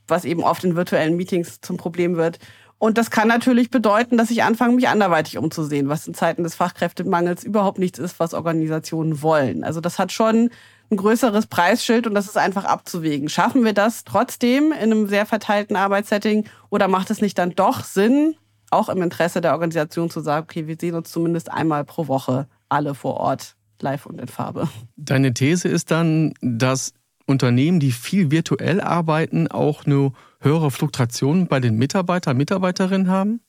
was 0.08 0.26
eben 0.26 0.44
oft 0.44 0.64
in 0.64 0.76
virtuellen 0.76 1.16
Meetings 1.16 1.62
zum 1.62 1.78
Problem 1.78 2.18
wird. 2.18 2.40
Und 2.84 2.98
das 2.98 3.12
kann 3.12 3.30
natürlich 3.30 3.72
bedeuten, 3.72 4.18
dass 4.18 4.30
ich 4.30 4.44
anfange, 4.44 4.76
mich 4.76 4.90
anderweitig 4.90 5.38
umzusehen, 5.38 5.88
was 5.88 6.06
in 6.06 6.14
Zeiten 6.14 6.44
des 6.44 6.56
Fachkräftemangels 6.56 7.46
überhaupt 7.46 7.80
nichts 7.80 7.98
ist, 7.98 8.20
was 8.20 8.34
Organisationen 8.34 9.22
wollen. 9.22 9.64
Also 9.64 9.80
das 9.80 10.00
hat 10.00 10.12
schon 10.12 10.50
ein 10.92 10.98
größeres 10.98 11.48
Preisschild 11.48 12.08
und 12.08 12.14
das 12.14 12.26
ist 12.26 12.38
einfach 12.38 12.66
abzuwägen. 12.66 13.30
Schaffen 13.30 13.64
wir 13.64 13.72
das 13.72 14.04
trotzdem 14.04 14.74
in 14.74 14.92
einem 14.92 15.08
sehr 15.08 15.26
verteilten 15.26 15.78
Arbeitssetting 15.78 16.44
oder 16.70 16.90
macht 16.90 17.10
es 17.10 17.22
nicht 17.22 17.38
dann 17.38 17.56
doch 17.56 17.86
Sinn, 17.86 18.36
auch 18.70 18.90
im 18.90 19.02
Interesse 19.02 19.40
der 19.40 19.54
Organisation 19.54 20.10
zu 20.10 20.20
sagen, 20.20 20.44
okay, 20.44 20.68
wir 20.68 20.76
sehen 20.78 20.96
uns 20.96 21.10
zumindest 21.10 21.50
einmal 21.50 21.86
pro 21.86 22.10
Woche 22.10 22.50
alle 22.68 22.96
vor 22.96 23.16
Ort, 23.16 23.56
live 23.80 24.08
und 24.08 24.20
in 24.20 24.28
Farbe. 24.28 24.68
Deine 24.98 25.34
These 25.34 25.70
ist 25.70 25.90
dann, 25.90 26.34
dass 26.42 26.92
Unternehmen, 27.26 27.80
die 27.80 27.92
viel 27.92 28.32
virtuell 28.32 28.82
arbeiten, 28.82 29.48
auch 29.48 29.86
eine 29.86 30.12
höhere 30.42 30.72
Fluktuation 30.72 31.48
bei 31.48 31.60
den 31.60 31.78
Mitarbeitern, 31.78 32.38
Mitarbeiterinnen 32.38 33.10
haben? 33.10 33.42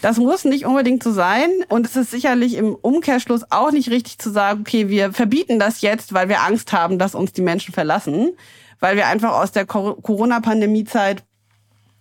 Das 0.00 0.16
muss 0.16 0.44
nicht 0.44 0.64
unbedingt 0.64 1.02
so 1.02 1.12
sein. 1.12 1.50
Und 1.68 1.86
es 1.86 1.96
ist 1.96 2.10
sicherlich 2.10 2.54
im 2.54 2.74
Umkehrschluss 2.74 3.50
auch 3.50 3.72
nicht 3.72 3.90
richtig 3.90 4.18
zu 4.18 4.30
sagen, 4.30 4.60
okay, 4.60 4.88
wir 4.88 5.12
verbieten 5.12 5.58
das 5.58 5.80
jetzt, 5.80 6.14
weil 6.14 6.28
wir 6.28 6.42
Angst 6.42 6.72
haben, 6.72 6.98
dass 6.98 7.16
uns 7.16 7.32
die 7.32 7.42
Menschen 7.42 7.74
verlassen. 7.74 8.30
Weil 8.78 8.96
wir 8.96 9.08
einfach 9.08 9.32
aus 9.32 9.50
der 9.50 9.66
Corona-Pandemie-Zeit 9.66 11.24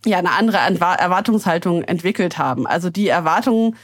ja 0.06 0.20
eine 0.20 0.32
andere 0.32 0.58
Erwartungshaltung 0.58 1.82
entwickelt 1.82 2.38
haben. 2.38 2.68
Also 2.68 2.92
die 2.92 3.08
Erwartungen, 3.08 3.76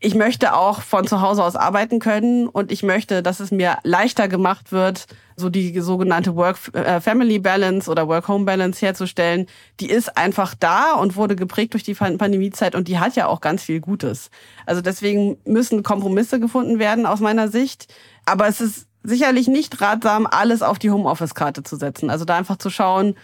ich 0.00 0.14
möchte 0.14 0.54
auch 0.54 0.82
von 0.82 1.06
zu 1.06 1.22
Hause 1.22 1.42
aus 1.42 1.56
arbeiten 1.56 1.98
können 1.98 2.46
und 2.46 2.70
ich 2.70 2.82
möchte, 2.82 3.22
dass 3.22 3.40
es 3.40 3.50
mir 3.50 3.78
leichter 3.84 4.28
gemacht 4.28 4.70
wird, 4.70 5.06
so 5.36 5.48
die 5.48 5.80
sogenannte 5.80 6.36
Work-Family-Balance 6.36 7.90
oder 7.90 8.06
Work-Home-Balance 8.06 8.84
herzustellen. 8.84 9.46
Die 9.80 9.88
ist 9.88 10.16
einfach 10.16 10.54
da 10.58 10.92
und 10.94 11.16
wurde 11.16 11.36
geprägt 11.36 11.72
durch 11.72 11.84
die 11.84 11.94
Pandemiezeit 11.94 12.74
und 12.74 12.88
die 12.88 12.98
hat 12.98 13.16
ja 13.16 13.26
auch 13.26 13.40
ganz 13.40 13.62
viel 13.62 13.80
Gutes. 13.80 14.30
Also 14.66 14.82
deswegen 14.82 15.38
müssen 15.44 15.82
Kompromisse 15.82 16.38
gefunden 16.38 16.78
werden 16.78 17.06
aus 17.06 17.20
meiner 17.20 17.48
Sicht. 17.48 17.92
Aber 18.26 18.46
es 18.46 18.60
ist 18.60 18.86
sicherlich 19.02 19.48
nicht 19.48 19.80
ratsam, 19.80 20.26
alles 20.30 20.62
auf 20.62 20.78
die 20.78 20.90
Homeoffice-Karte 20.90 21.62
zu 21.62 21.76
setzen. 21.76 22.10
Also 22.10 22.24
da 22.24 22.36
einfach 22.36 22.56
zu 22.56 22.70
schauen, 22.70 23.16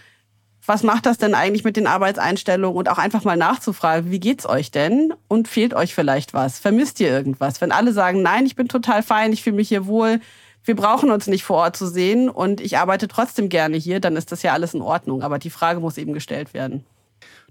was 0.67 0.83
macht 0.83 1.07
das 1.07 1.19
denn 1.19 1.35
eigentlich 1.35 1.64
mit 1.64 1.76
den 1.76 1.87
Arbeitseinstellungen 1.87 2.76
und 2.76 2.88
auch 2.88 2.99
einfach 2.99 3.25
mal 3.25 3.37
nachzufragen, 3.37 4.11
wie 4.11 4.21
geht's 4.21 4.47
euch 4.47 4.71
denn 4.71 5.12
und 5.29 5.49
fehlt 5.49 5.75
euch 5.75 5.95
vielleicht 5.95 6.35
was? 6.35 6.59
Vermisst 6.59 7.00
ihr 7.00 7.09
irgendwas? 7.09 7.61
Wenn 7.61 7.73
alle 7.73 7.93
sagen, 7.93 8.23
nein, 8.23 8.47
ich 8.47 8.57
bin 8.57 8.69
total 8.69 9.02
fein, 9.02 9.33
ich 9.33 9.43
fühle 9.43 9.57
mich 9.57 9.69
hier 9.69 9.87
wohl, 9.87 10.21
wir 10.64 10.76
brauchen 10.76 11.11
uns 11.11 11.26
nicht 11.26 11.43
vor 11.43 11.57
Ort 11.57 11.76
zu 11.76 11.87
sehen 11.87 12.29
und 12.29 12.61
ich 12.61 12.76
arbeite 12.76 13.09
trotzdem 13.09 13.49
gerne 13.49 13.76
hier, 13.76 14.00
dann 14.00 14.17
ist 14.17 14.31
das 14.31 14.43
ja 14.43 14.52
alles 14.52 14.75
in 14.75 14.83
Ordnung. 14.83 15.23
Aber 15.23 15.38
die 15.38 15.50
Frage 15.50 15.81
muss 15.81 15.97
eben 15.97 16.12
gestellt 16.12 16.52
werden. 16.52 16.85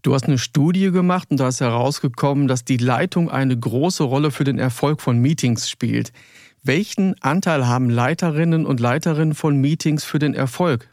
Du 0.02 0.14
hast 0.14 0.26
eine 0.26 0.38
Studie 0.38 0.92
gemacht 0.92 1.30
und 1.32 1.40
da 1.40 1.50
ist 1.50 1.60
herausgekommen, 1.60 2.48
dass 2.48 2.64
die 2.64 2.78
Leitung 2.78 3.30
eine 3.30 3.58
große 3.58 4.04
Rolle 4.04 4.32
für 4.32 4.44
den 4.44 4.60
Erfolg 4.60 5.02
von 5.02 5.18
Meetings 5.18 5.70
spielt. 5.70 6.14
Welchen 6.64 7.22
Anteil 7.22 7.68
haben 7.68 7.90
Leiterinnen 7.90 8.66
und 8.66 8.80
Leiterinnen 8.80 9.34
von 9.34 9.58
Meetings 9.58 10.04
für 10.04 10.20
den 10.20 10.34
Erfolg? 10.34 10.90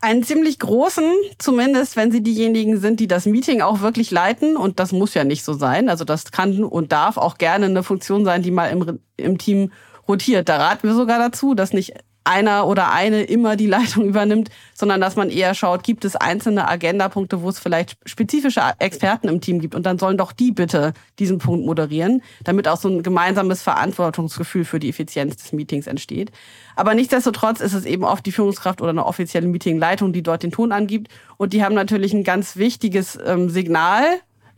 Einen 0.00 0.22
ziemlich 0.22 0.58
großen, 0.58 1.04
zumindest 1.38 1.96
wenn 1.96 2.12
sie 2.12 2.22
diejenigen 2.22 2.78
sind, 2.78 3.00
die 3.00 3.08
das 3.08 3.26
Meeting 3.26 3.62
auch 3.62 3.80
wirklich 3.80 4.10
leiten. 4.10 4.56
Und 4.56 4.78
das 4.78 4.92
muss 4.92 5.14
ja 5.14 5.24
nicht 5.24 5.44
so 5.44 5.52
sein. 5.52 5.88
Also 5.88 6.04
das 6.04 6.30
kann 6.30 6.64
und 6.64 6.92
darf 6.92 7.16
auch 7.16 7.38
gerne 7.38 7.66
eine 7.66 7.82
Funktion 7.82 8.24
sein, 8.24 8.42
die 8.42 8.50
mal 8.50 8.68
im, 8.68 9.00
im 9.16 9.38
Team 9.38 9.72
rotiert. 10.06 10.48
Da 10.48 10.56
raten 10.56 10.86
wir 10.88 10.94
sogar 10.94 11.18
dazu, 11.18 11.54
dass 11.54 11.72
nicht 11.72 11.94
einer 12.28 12.66
oder 12.66 12.92
eine 12.92 13.22
immer 13.22 13.56
die 13.56 13.66
Leitung 13.66 14.04
übernimmt, 14.08 14.50
sondern 14.74 15.00
dass 15.00 15.16
man 15.16 15.30
eher 15.30 15.54
schaut, 15.54 15.82
gibt 15.82 16.04
es 16.04 16.14
einzelne 16.14 16.68
Agendapunkte, 16.68 17.42
wo 17.42 17.48
es 17.48 17.58
vielleicht 17.58 17.96
spezifische 18.04 18.60
Experten 18.78 19.28
im 19.28 19.40
Team 19.40 19.60
gibt 19.60 19.74
und 19.74 19.86
dann 19.86 19.98
sollen 19.98 20.18
doch 20.18 20.32
die 20.32 20.52
bitte 20.52 20.92
diesen 21.18 21.38
Punkt 21.38 21.66
moderieren, 21.66 22.22
damit 22.44 22.68
auch 22.68 22.76
so 22.76 22.88
ein 22.88 23.02
gemeinsames 23.02 23.62
Verantwortungsgefühl 23.62 24.64
für 24.64 24.78
die 24.78 24.90
Effizienz 24.90 25.36
des 25.36 25.52
Meetings 25.52 25.86
entsteht. 25.86 26.30
Aber 26.76 26.94
nichtsdestotrotz 26.94 27.60
ist 27.60 27.72
es 27.72 27.84
eben 27.84 28.04
oft 28.04 28.24
die 28.26 28.32
Führungskraft 28.32 28.80
oder 28.80 28.90
eine 28.90 29.06
offizielle 29.06 29.48
Meetingleitung, 29.48 30.12
die 30.12 30.22
dort 30.22 30.42
den 30.42 30.52
Ton 30.52 30.72
angibt 30.72 31.08
und 31.38 31.52
die 31.52 31.64
haben 31.64 31.74
natürlich 31.74 32.12
ein 32.12 32.24
ganz 32.24 32.56
wichtiges 32.56 33.18
ähm, 33.24 33.48
Signal 33.48 34.04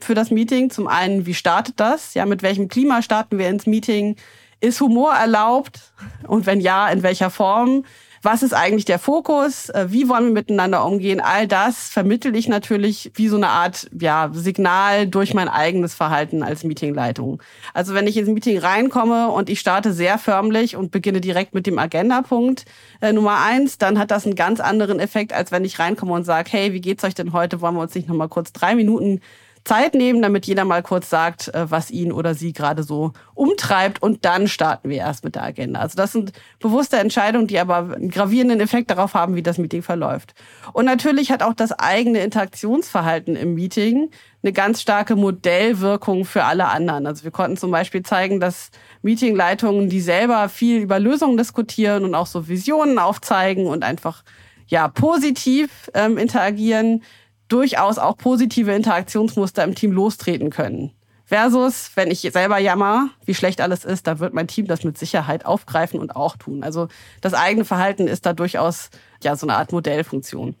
für 0.03 0.15
das 0.15 0.31
Meeting. 0.31 0.69
Zum 0.69 0.87
einen, 0.87 1.25
wie 1.25 1.33
startet 1.33 1.79
das? 1.79 2.13
Ja, 2.13 2.25
mit 2.25 2.43
welchem 2.43 2.67
Klima 2.67 3.01
starten 3.01 3.37
wir 3.37 3.49
ins 3.49 3.65
Meeting? 3.65 4.15
Ist 4.61 4.79
Humor 4.79 5.13
erlaubt? 5.13 5.91
Und 6.27 6.45
wenn 6.45 6.61
ja, 6.61 6.87
in 6.89 7.01
welcher 7.01 7.31
Form? 7.31 7.83
Was 8.23 8.43
ist 8.43 8.53
eigentlich 8.53 8.85
der 8.85 8.99
Fokus? 8.99 9.69
Äh, 9.69 9.87
wie 9.89 10.07
wollen 10.07 10.25
wir 10.25 10.33
miteinander 10.33 10.85
umgehen? 10.85 11.19
All 11.19 11.47
das 11.47 11.89
vermittel 11.89 12.35
ich 12.35 12.47
natürlich 12.47 13.11
wie 13.15 13.27
so 13.27 13.35
eine 13.35 13.47
Art 13.47 13.89
ja, 13.99 14.29
Signal 14.31 15.07
durch 15.07 15.33
mein 15.33 15.49
eigenes 15.49 15.95
Verhalten 15.95 16.43
als 16.43 16.63
Meetingleitung. 16.63 17.41
Also 17.73 17.95
wenn 17.95 18.05
ich 18.05 18.17
ins 18.17 18.29
Meeting 18.29 18.59
reinkomme 18.59 19.29
und 19.29 19.49
ich 19.49 19.59
starte 19.59 19.91
sehr 19.91 20.19
förmlich 20.19 20.75
und 20.75 20.91
beginne 20.91 21.19
direkt 21.19 21.55
mit 21.55 21.65
dem 21.65 21.79
Agendapunkt 21.79 22.65
äh, 23.01 23.11
Nummer 23.11 23.39
eins, 23.43 23.79
dann 23.79 23.97
hat 23.97 24.11
das 24.11 24.27
einen 24.27 24.35
ganz 24.35 24.59
anderen 24.59 24.99
Effekt, 24.99 25.33
als 25.33 25.51
wenn 25.51 25.65
ich 25.65 25.79
reinkomme 25.79 26.13
und 26.13 26.23
sage, 26.23 26.51
hey, 26.51 26.73
wie 26.73 26.81
geht's 26.81 27.03
euch 27.03 27.15
denn 27.15 27.33
heute? 27.33 27.59
Wollen 27.61 27.73
wir 27.73 27.81
uns 27.81 27.95
nicht 27.95 28.07
noch 28.07 28.15
mal 28.15 28.29
kurz 28.29 28.53
drei 28.53 28.75
Minuten 28.75 29.21
Zeit 29.63 29.93
nehmen, 29.93 30.21
damit 30.21 30.47
jeder 30.47 30.65
mal 30.65 30.81
kurz 30.81 31.09
sagt, 31.09 31.53
äh, 31.53 31.69
was 31.69 31.91
ihn 31.91 32.11
oder 32.11 32.33
sie 32.33 32.53
gerade 32.53 32.83
so 32.83 33.13
umtreibt 33.35 34.01
und 34.01 34.25
dann 34.25 34.47
starten 34.47 34.89
wir 34.89 34.97
erst 34.97 35.23
mit 35.23 35.35
der 35.35 35.43
Agenda. 35.43 35.79
Also 35.79 35.95
das 35.95 36.11
sind 36.11 36.33
bewusste 36.59 36.97
Entscheidungen, 36.97 37.47
die 37.47 37.59
aber 37.59 37.95
einen 37.95 38.09
gravierenden 38.09 38.59
Effekt 38.59 38.89
darauf 38.89 39.13
haben, 39.13 39.35
wie 39.35 39.43
das 39.43 39.57
Meeting 39.57 39.83
verläuft. 39.83 40.33
Und 40.73 40.85
natürlich 40.85 41.31
hat 41.31 41.43
auch 41.43 41.53
das 41.53 41.71
eigene 41.71 42.23
Interaktionsverhalten 42.23 43.35
im 43.35 43.53
Meeting 43.53 44.09
eine 44.43 44.53
ganz 44.53 44.81
starke 44.81 45.15
Modellwirkung 45.15 46.25
für 46.25 46.43
alle 46.45 46.67
anderen. 46.67 47.05
Also 47.05 47.23
wir 47.23 47.31
konnten 47.31 47.57
zum 47.57 47.69
Beispiel 47.69 48.01
zeigen, 48.01 48.39
dass 48.39 48.71
Meetingleitungen, 49.03 49.89
die 49.89 50.01
selber 50.01 50.49
viel 50.49 50.81
über 50.81 50.99
Lösungen 50.99 51.37
diskutieren 51.37 52.03
und 52.03 52.15
auch 52.15 52.27
so 52.27 52.47
Visionen 52.47 52.97
aufzeigen 52.97 53.67
und 53.67 53.83
einfach 53.83 54.23
ja 54.67 54.87
positiv 54.87 55.91
ähm, 55.93 56.17
interagieren, 56.17 57.03
durchaus 57.51 57.97
auch 57.97 58.17
positive 58.17 58.71
Interaktionsmuster 58.71 59.63
im 59.63 59.75
Team 59.75 59.91
lostreten 59.91 60.49
können. 60.49 60.91
Versus, 61.25 61.91
wenn 61.95 62.11
ich 62.11 62.19
selber 62.19 62.57
jammer, 62.57 63.09
wie 63.25 63.33
schlecht 63.33 63.61
alles 63.61 63.85
ist, 63.85 64.05
da 64.05 64.19
wird 64.19 64.33
mein 64.33 64.47
Team 64.47 64.67
das 64.67 64.83
mit 64.83 64.97
Sicherheit 64.97 65.45
aufgreifen 65.45 65.99
und 65.99 66.15
auch 66.15 66.35
tun. 66.35 66.63
Also 66.63 66.89
das 67.21 67.33
eigene 67.33 67.63
Verhalten 67.63 68.07
ist 68.07 68.25
da 68.25 68.33
durchaus 68.33 68.89
ja 69.23 69.35
so 69.35 69.47
eine 69.47 69.55
Art 69.55 69.71
Modellfunktion. 69.71 70.55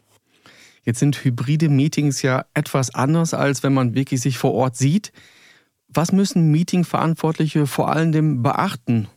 Jetzt 0.83 0.99
sind 0.99 1.23
hybride 1.23 1.69
Meetings 1.69 2.21
ja 2.21 2.45
etwas 2.53 2.95
anders, 2.95 3.33
als 3.33 3.63
wenn 3.63 3.73
man 3.73 3.95
wirklich 3.95 4.21
sich 4.21 4.37
vor 4.37 4.53
Ort 4.53 4.77
sieht. 4.77 5.11
Was 5.89 6.11
müssen 6.11 6.51
Meetingverantwortliche 6.51 7.67
vor 7.67 7.89
allem 7.89 8.41
beachten, 8.41 9.09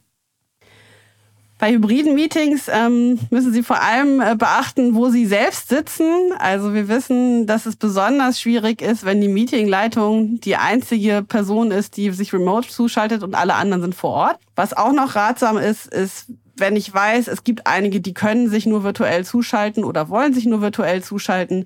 bei 1.64 1.72
hybriden 1.72 2.14
Meetings 2.14 2.68
ähm, 2.70 3.18
müssen 3.30 3.50
Sie 3.50 3.62
vor 3.62 3.80
allem 3.80 4.20
äh, 4.20 4.36
beachten, 4.36 4.94
wo 4.94 5.08
Sie 5.08 5.24
selbst 5.24 5.70
sitzen. 5.70 6.34
Also 6.38 6.74
wir 6.74 6.88
wissen, 6.88 7.46
dass 7.46 7.64
es 7.64 7.76
besonders 7.76 8.38
schwierig 8.38 8.82
ist, 8.82 9.06
wenn 9.06 9.22
die 9.22 9.28
Meetingleitung 9.28 10.40
die 10.40 10.56
einzige 10.56 11.24
Person 11.26 11.70
ist, 11.70 11.96
die 11.96 12.10
sich 12.10 12.34
remote 12.34 12.68
zuschaltet 12.68 13.22
und 13.22 13.34
alle 13.34 13.54
anderen 13.54 13.80
sind 13.80 13.94
vor 13.94 14.10
Ort. 14.10 14.38
Was 14.54 14.76
auch 14.76 14.92
noch 14.92 15.16
ratsam 15.16 15.56
ist, 15.56 15.86
ist, 15.86 16.26
wenn 16.54 16.76
ich 16.76 16.92
weiß, 16.92 17.28
es 17.28 17.44
gibt 17.44 17.66
einige, 17.66 18.02
die 18.02 18.12
können 18.12 18.50
sich 18.50 18.66
nur 18.66 18.84
virtuell 18.84 19.24
zuschalten 19.24 19.84
oder 19.84 20.10
wollen 20.10 20.34
sich 20.34 20.44
nur 20.44 20.60
virtuell 20.60 21.02
zuschalten, 21.02 21.64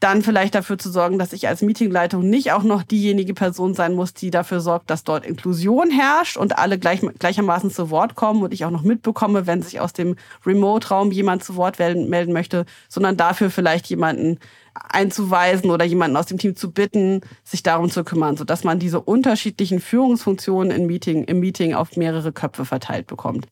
dann 0.00 0.22
vielleicht 0.22 0.54
dafür 0.54 0.78
zu 0.78 0.90
sorgen, 0.90 1.18
dass 1.18 1.34
ich 1.34 1.46
als 1.46 1.60
Meetingleitung 1.60 2.28
nicht 2.28 2.52
auch 2.52 2.62
noch 2.62 2.82
diejenige 2.82 3.34
Person 3.34 3.74
sein 3.74 3.94
muss, 3.94 4.14
die 4.14 4.30
dafür 4.30 4.60
sorgt, 4.60 4.88
dass 4.88 5.04
dort 5.04 5.26
Inklusion 5.26 5.90
herrscht 5.90 6.38
und 6.38 6.58
alle 6.58 6.78
gleich, 6.78 7.00
gleichermaßen 7.18 7.70
zu 7.70 7.90
Wort 7.90 8.14
kommen 8.14 8.42
und 8.42 8.54
ich 8.54 8.64
auch 8.64 8.70
noch 8.70 8.82
mitbekomme, 8.82 9.46
wenn 9.46 9.60
sich 9.62 9.78
aus 9.78 9.92
dem 9.92 10.16
Remote-Raum 10.46 11.12
jemand 11.12 11.44
zu 11.44 11.54
Wort 11.56 11.78
melden 11.78 12.32
möchte, 12.32 12.64
sondern 12.88 13.18
dafür 13.18 13.50
vielleicht 13.50 13.86
jemanden 13.88 14.38
einzuweisen 14.74 15.70
oder 15.70 15.84
jemanden 15.84 16.16
aus 16.16 16.26
dem 16.26 16.38
Team 16.38 16.56
zu 16.56 16.70
bitten, 16.70 17.20
sich 17.44 17.62
darum 17.62 17.90
zu 17.90 18.02
kümmern, 18.02 18.38
sodass 18.38 18.64
man 18.64 18.78
diese 18.78 19.00
unterschiedlichen 19.00 19.80
Führungsfunktionen 19.80 20.70
im 20.70 20.86
Meeting, 20.86 21.24
im 21.24 21.40
Meeting 21.40 21.74
auf 21.74 21.96
mehrere 21.96 22.32
Köpfe 22.32 22.64
verteilt 22.64 23.06
bekommt. 23.06 23.46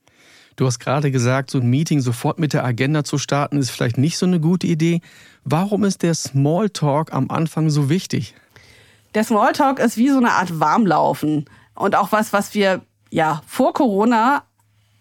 Du 0.59 0.67
hast 0.67 0.81
gerade 0.81 1.13
gesagt, 1.13 1.53
so 1.53 1.61
ein 1.61 1.71
Meeting 1.71 2.01
sofort 2.01 2.41
mit 2.41 2.53
der 2.53 2.65
Agenda 2.65 3.05
zu 3.05 3.17
starten, 3.17 3.59
ist 3.59 3.71
vielleicht 3.71 3.97
nicht 3.97 4.19
so 4.19 4.27
eine 4.27 4.41
gute 4.41 4.67
Idee. 4.67 5.01
Warum 5.45 5.85
ist 5.85 6.03
der 6.03 6.15
Smalltalk 6.15 7.13
am 7.15 7.31
Anfang 7.31 7.71
so 7.71 7.89
wichtig? 7.89 8.35
Der 9.15 9.23
Smalltalk 9.23 9.79
ist 9.79 9.97
wie 9.97 10.09
so 10.09 10.17
eine 10.17 10.33
Art 10.33 10.59
Warmlaufen 10.59 11.45
und 11.77 11.95
auch 11.95 12.11
was, 12.11 12.33
was 12.33 12.55
wir 12.55 12.81
ja 13.09 13.41
vor 13.47 13.73
Corona 13.73 14.43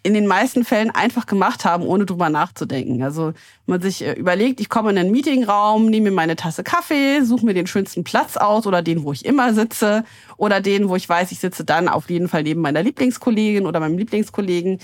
in 0.03 0.13
den 0.13 0.27
meisten 0.27 0.63
Fällen 0.63 0.91
einfach 0.91 1.25
gemacht 1.25 1.65
haben, 1.65 1.83
ohne 1.83 2.05
drüber 2.05 2.29
nachzudenken. 2.29 3.01
Also 3.01 3.33
man 3.65 3.81
sich 3.81 4.05
äh, 4.05 4.13
überlegt, 4.13 4.61
ich 4.61 4.69
komme 4.69 4.91
in 4.91 4.97
einen 4.99 5.11
Meetingraum, 5.11 5.87
nehme 5.87 6.11
mir 6.11 6.15
meine 6.15 6.35
Tasse 6.35 6.63
Kaffee, 6.63 7.23
suche 7.23 7.45
mir 7.47 7.55
den 7.55 7.65
schönsten 7.65 8.03
Platz 8.03 8.37
aus 8.37 8.67
oder 8.67 8.83
den, 8.83 9.03
wo 9.03 9.11
ich 9.11 9.25
immer 9.25 9.55
sitze 9.55 10.05
oder 10.37 10.61
den, 10.61 10.87
wo 10.87 10.95
ich 10.95 11.09
weiß, 11.09 11.31
ich 11.31 11.39
sitze 11.39 11.65
dann 11.65 11.89
auf 11.89 12.11
jeden 12.11 12.29
Fall 12.29 12.43
neben 12.43 12.61
meiner 12.61 12.83
Lieblingskollegin 12.83 13.65
oder 13.65 13.79
meinem 13.79 13.97
Lieblingskollegen 13.97 14.77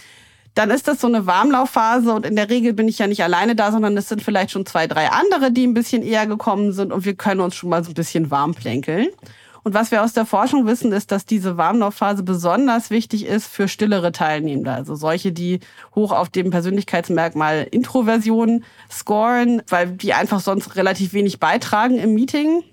dann 0.55 0.69
ist 0.69 0.88
das 0.88 1.01
so 1.01 1.07
eine 1.07 1.25
Warmlaufphase 1.25 2.13
und 2.13 2.25
in 2.25 2.36
der 2.36 2.50
Regel 2.50 2.74
bin 2.74 2.88
ich 2.88 3.00
ja 3.00 3.07
nicht 3.07 3.24
alleine 3.24 3.55
da, 3.55 3.72
sondern 3.72 3.98
es 3.98 4.10
sind 4.10 4.22
vielleicht 4.22 4.51
schon 4.51 4.65
zwei, 4.65 4.88
drei 4.88 5.10
andere, 5.10 5.51
die 5.51 5.65
ein 5.65 5.74
bisschen 5.74 6.03
eher 6.03 6.27
gekommen 6.27 6.74
sind 6.74 6.91
und 6.91 7.05
wir 7.05 7.15
können 7.15 7.41
uns 7.41 7.55
schon 7.55 7.69
mal 7.69 7.83
so 7.83 7.91
ein 7.91 7.95
bisschen 7.95 8.29
warm 8.29 8.53
plänkeln. 8.53 9.07
Und 9.63 9.74
was 9.74 9.91
wir 9.91 10.03
aus 10.03 10.12
der 10.12 10.25
Forschung 10.25 10.67
wissen, 10.67 10.91
ist, 10.91 11.12
dass 11.12 11.25
diese 11.25 11.55
Warmlaufphase 11.55 12.22
besonders 12.24 12.89
wichtig 12.89 13.25
ist 13.25 13.48
für 13.48 13.69
stillere 13.69 14.12
Teilnehmende, 14.12 14.72
also 14.72 14.95
solche, 14.95 15.31
die 15.31 15.62
hoch 15.95 16.12
auf 16.12 16.29
dem 16.29 16.51
Persönlichkeitsmerkmal 16.51 17.65
Introversion 17.72 18.65
scoren, 18.91 19.62
weil 19.69 19.91
die 19.91 20.13
einfach 20.13 20.41
sonst 20.41 20.75
relativ 20.75 21.13
wenig 21.13 21.39
beitragen 21.39 21.98
im 21.98 22.13
Meeting 22.13 22.63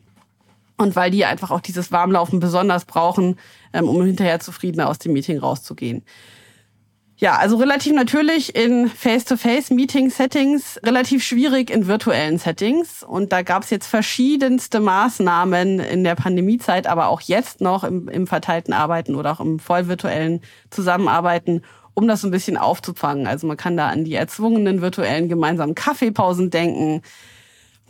und 0.78 0.96
weil 0.96 1.12
die 1.12 1.24
einfach 1.24 1.52
auch 1.52 1.60
dieses 1.60 1.92
Warmlaufen 1.92 2.40
besonders 2.40 2.84
brauchen, 2.84 3.38
ähm, 3.72 3.88
um 3.88 4.04
hinterher 4.04 4.40
zufriedener 4.40 4.88
aus 4.88 4.98
dem 4.98 5.12
Meeting 5.12 5.38
rauszugehen. 5.38 6.02
Ja, 7.20 7.36
also 7.36 7.56
relativ 7.56 7.92
natürlich 7.92 8.56
in 8.56 8.88
Face-to-Face-Meeting-Settings, 8.88 10.80
relativ 10.82 11.22
schwierig 11.22 11.68
in 11.68 11.86
virtuellen 11.86 12.38
Settings. 12.38 13.02
Und 13.02 13.30
da 13.30 13.42
gab 13.42 13.62
es 13.62 13.68
jetzt 13.68 13.88
verschiedenste 13.88 14.80
Maßnahmen 14.80 15.80
in 15.80 16.02
der 16.02 16.14
Pandemiezeit, 16.14 16.86
aber 16.86 17.08
auch 17.08 17.20
jetzt 17.20 17.60
noch 17.60 17.84
im, 17.84 18.08
im 18.08 18.26
verteilten 18.26 18.72
Arbeiten 18.72 19.16
oder 19.16 19.32
auch 19.32 19.40
im 19.40 19.58
vollvirtuellen 19.58 20.40
Zusammenarbeiten, 20.70 21.60
um 21.92 22.08
das 22.08 22.22
so 22.22 22.28
ein 22.28 22.30
bisschen 22.30 22.56
aufzufangen. 22.56 23.26
Also 23.26 23.46
man 23.46 23.58
kann 23.58 23.76
da 23.76 23.88
an 23.88 24.04
die 24.04 24.14
erzwungenen 24.14 24.80
virtuellen 24.80 25.28
gemeinsamen 25.28 25.74
Kaffeepausen 25.74 26.48
denken. 26.48 27.02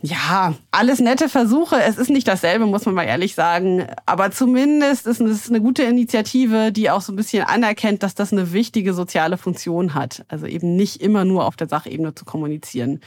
Ja, 0.03 0.55
alles 0.71 0.99
nette 0.99 1.29
Versuche. 1.29 1.79
Es 1.79 1.99
ist 1.99 2.09
nicht 2.09 2.27
dasselbe, 2.27 2.65
muss 2.65 2.85
man 2.85 2.95
mal 2.95 3.03
ehrlich 3.03 3.35
sagen. 3.35 3.85
Aber 4.07 4.31
zumindest 4.31 5.05
ist 5.05 5.21
es 5.21 5.47
eine 5.47 5.61
gute 5.61 5.83
Initiative, 5.83 6.71
die 6.71 6.89
auch 6.89 7.01
so 7.01 7.13
ein 7.13 7.15
bisschen 7.15 7.43
anerkennt, 7.43 8.01
dass 8.01 8.15
das 8.15 8.31
eine 8.31 8.51
wichtige 8.51 8.95
soziale 8.95 9.37
Funktion 9.37 9.93
hat. 9.93 10.25
Also 10.27 10.47
eben 10.47 10.75
nicht 10.75 11.01
immer 11.01 11.23
nur 11.23 11.45
auf 11.45 11.55
der 11.55 11.69
Sachebene 11.69 12.15
zu 12.15 12.25
kommunizieren. 12.25 12.99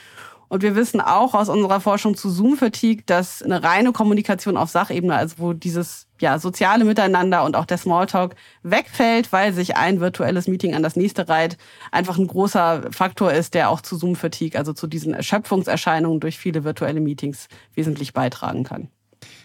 Und 0.49 0.63
wir 0.63 0.77
wissen 0.77 1.01
auch 1.01 1.35
aus 1.35 1.49
unserer 1.49 1.81
Forschung 1.81 2.17
zu 2.17 2.31
Zoom-Fatigue, 2.31 3.05
dass 3.07 3.43
eine 3.43 3.63
reine 3.63 3.93
Kommunikation 3.93 4.57
auf 4.57 4.71
Sachebene, 4.71 5.15
also 5.15 5.37
wo 5.39 5.53
dieses 5.53 6.07
ja, 6.21 6.39
soziale 6.39 6.85
Miteinander 6.85 7.45
und 7.45 7.57
auch 7.57 7.65
der 7.65 7.79
Smalltalk 7.79 8.35
wegfällt, 8.63 9.33
weil 9.33 9.53
sich 9.53 9.77
ein 9.77 10.01
virtuelles 10.01 10.47
Meeting 10.47 10.75
an 10.75 10.83
das 10.83 10.97
nächste 10.97 11.29
reiht, 11.29 11.57
einfach 11.91 12.19
ein 12.19 12.27
großer 12.27 12.93
Faktor 12.93 13.33
ist, 13.33 13.55
der 13.55 13.71
auch 13.71 13.81
zu 13.81 13.97
Zoom-Fatigue, 13.97 14.59
also 14.59 14.73
zu 14.73 14.87
diesen 14.87 15.15
Erschöpfungserscheinungen 15.15 16.21
durch 16.21 16.39
viele 16.39 16.65
virtuelle 16.65 17.01
Meetings 17.01 17.49
wesentlich 17.75 18.13
beitragen 18.13 18.65
kann. 18.65 18.89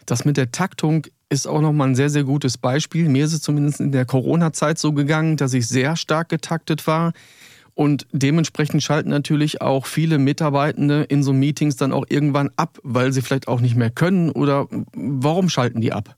Das 0.06 0.25
mit 0.25 0.38
der 0.38 0.51
Taktung 0.51 1.06
ist 1.29 1.48
auch 1.48 1.62
nochmal 1.62 1.89
ein 1.89 1.96
sehr, 1.96 2.10
sehr 2.10 2.24
gutes 2.24 2.58
Beispiel. 2.58 3.08
Mir 3.08 3.25
ist 3.25 3.34
es 3.34 3.41
zumindest 3.41 3.79
in 3.79 3.91
der 3.91 4.06
Corona-Zeit 4.06 4.79
so 4.79 4.94
gegangen, 4.94 5.38
dass 5.38 5.53
ich 5.53 5.68
sehr 5.68 5.96
stark 5.96 6.29
getaktet 6.29 6.88
war. 6.88 7.13
Und 7.79 8.07
dementsprechend 8.12 8.83
schalten 8.83 9.09
natürlich 9.09 9.62
auch 9.62 9.86
viele 9.86 10.17
Mitarbeitende 10.17 11.03
in 11.03 11.24
so 11.24 11.31
Meetings 11.31 11.77
dann 11.77 11.93
auch 11.93 12.03
irgendwann 12.09 12.51
ab, 12.57 12.77
weil 12.83 13.13
sie 13.13 13.21
vielleicht 13.21 13.48
auch 13.48 13.62
nicht 13.62 13.77
mehr 13.77 13.89
können 13.89 14.31
oder 14.31 14.67
warum 14.93 15.48
schalten 15.48 15.79
die 15.79 15.93
ab? 15.93 16.13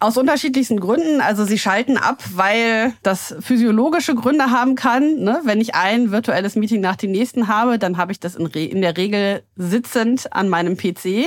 Aus 0.00 0.18
unterschiedlichsten 0.18 0.80
Gründen. 0.80 1.22
Also 1.22 1.46
sie 1.46 1.58
schalten 1.58 1.96
ab, 1.96 2.22
weil 2.34 2.92
das 3.02 3.34
physiologische 3.40 4.14
Gründe 4.14 4.50
haben 4.50 4.74
kann. 4.74 5.20
Ne? 5.20 5.40
Wenn 5.44 5.62
ich 5.62 5.74
ein 5.74 6.10
virtuelles 6.10 6.56
Meeting 6.56 6.82
nach 6.82 6.96
dem 6.96 7.10
nächsten 7.10 7.48
habe, 7.48 7.78
dann 7.78 7.96
habe 7.96 8.12
ich 8.12 8.20
das 8.20 8.34
in, 8.34 8.48
in 8.48 8.82
der 8.82 8.98
Regel 8.98 9.42
sitzend 9.56 10.30
an 10.34 10.50
meinem 10.50 10.76
PC 10.76 11.24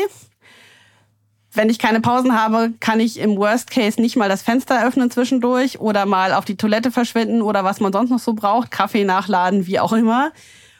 Wenn 1.55 1.69
ich 1.69 1.79
keine 1.79 2.01
Pausen 2.01 2.37
habe, 2.37 2.73
kann 2.79 2.99
ich 2.99 3.17
im 3.17 3.37
Worst 3.37 3.71
Case 3.71 3.99
nicht 4.01 4.17
mal 4.17 4.27
das 4.27 4.41
Fenster 4.41 4.85
öffnen 4.85 5.09
zwischendurch 5.09 5.79
oder 5.79 6.05
mal 6.05 6.33
auf 6.33 6.43
die 6.43 6.57
Toilette 6.57 6.91
verschwinden 6.91 7.41
oder 7.41 7.63
was 7.63 7.79
man 7.79 7.93
sonst 7.93 8.09
noch 8.09 8.19
so 8.19 8.33
braucht, 8.33 8.71
Kaffee 8.71 9.05
nachladen, 9.05 9.65
wie 9.65 9.79
auch 9.79 9.93
immer. 9.93 10.31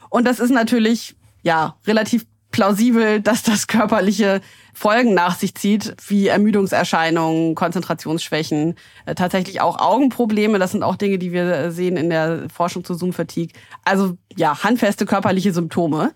Und 0.10 0.26
das 0.26 0.40
ist 0.40 0.52
natürlich, 0.52 1.16
ja, 1.44 1.76
relativ 1.88 2.26
plausibel, 2.52 3.22
dass 3.22 3.44
das 3.44 3.68
körperliche 3.68 4.42
Folgen 4.74 5.14
nach 5.14 5.38
sich 5.38 5.56
zieht, 5.56 5.96
wie 6.08 6.28
Ermüdungserscheinungen, 6.28 7.56
Konzentrationsschwächen, 7.56 8.76
äh, 9.06 9.16
tatsächlich 9.16 9.62
auch 9.62 9.80
Augenprobleme. 9.80 10.60
Das 10.60 10.72
sind 10.72 10.84
auch 10.84 10.98
Dinge, 10.98 11.18
die 11.18 11.32
wir 11.32 11.72
sehen 11.72 11.96
in 11.96 12.10
der 12.10 12.50
Forschung 12.54 12.84
zu 12.84 12.94
Zoom-Fatigue. 12.94 13.56
Also 13.86 14.18
ja, 14.36 14.64
handfeste 14.64 15.06
körperliche 15.06 15.54
Symptome. 15.54 16.12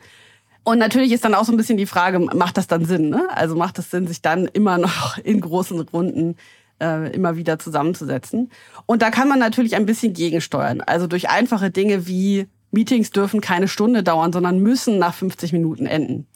Und 0.63 0.77
natürlich 0.77 1.11
ist 1.11 1.25
dann 1.25 1.33
auch 1.33 1.45
so 1.45 1.51
ein 1.51 1.57
bisschen 1.57 1.77
die 1.77 1.85
Frage, 1.85 2.19
macht 2.19 2.57
das 2.57 2.67
dann 2.67 2.85
Sinn? 2.85 3.09
Ne? 3.09 3.27
Also 3.33 3.55
macht 3.55 3.79
es 3.79 3.89
Sinn, 3.89 4.07
sich 4.07 4.21
dann 4.21 4.45
immer 4.45 4.77
noch 4.77 5.17
in 5.17 5.41
großen 5.41 5.79
Runden 5.79 6.35
äh, 6.81 7.11
immer 7.13 7.35
wieder 7.35 7.59
zusammenzusetzen? 7.59 8.51
Und 8.85 9.01
da 9.01 9.09
kann 9.09 9.27
man 9.27 9.39
natürlich 9.39 9.75
ein 9.75 9.85
bisschen 9.85 10.13
gegensteuern. 10.13 10.81
Also 10.81 11.07
durch 11.07 11.29
einfache 11.29 11.71
Dinge 11.71 12.07
wie 12.07 12.47
Meetings 12.71 13.11
dürfen 13.11 13.41
keine 13.41 13.67
Stunde 13.67 14.03
dauern, 14.03 14.31
sondern 14.31 14.59
müssen 14.59 14.99
nach 14.99 15.13
50 15.13 15.53
Minuten 15.53 15.85
enden. 15.85 16.27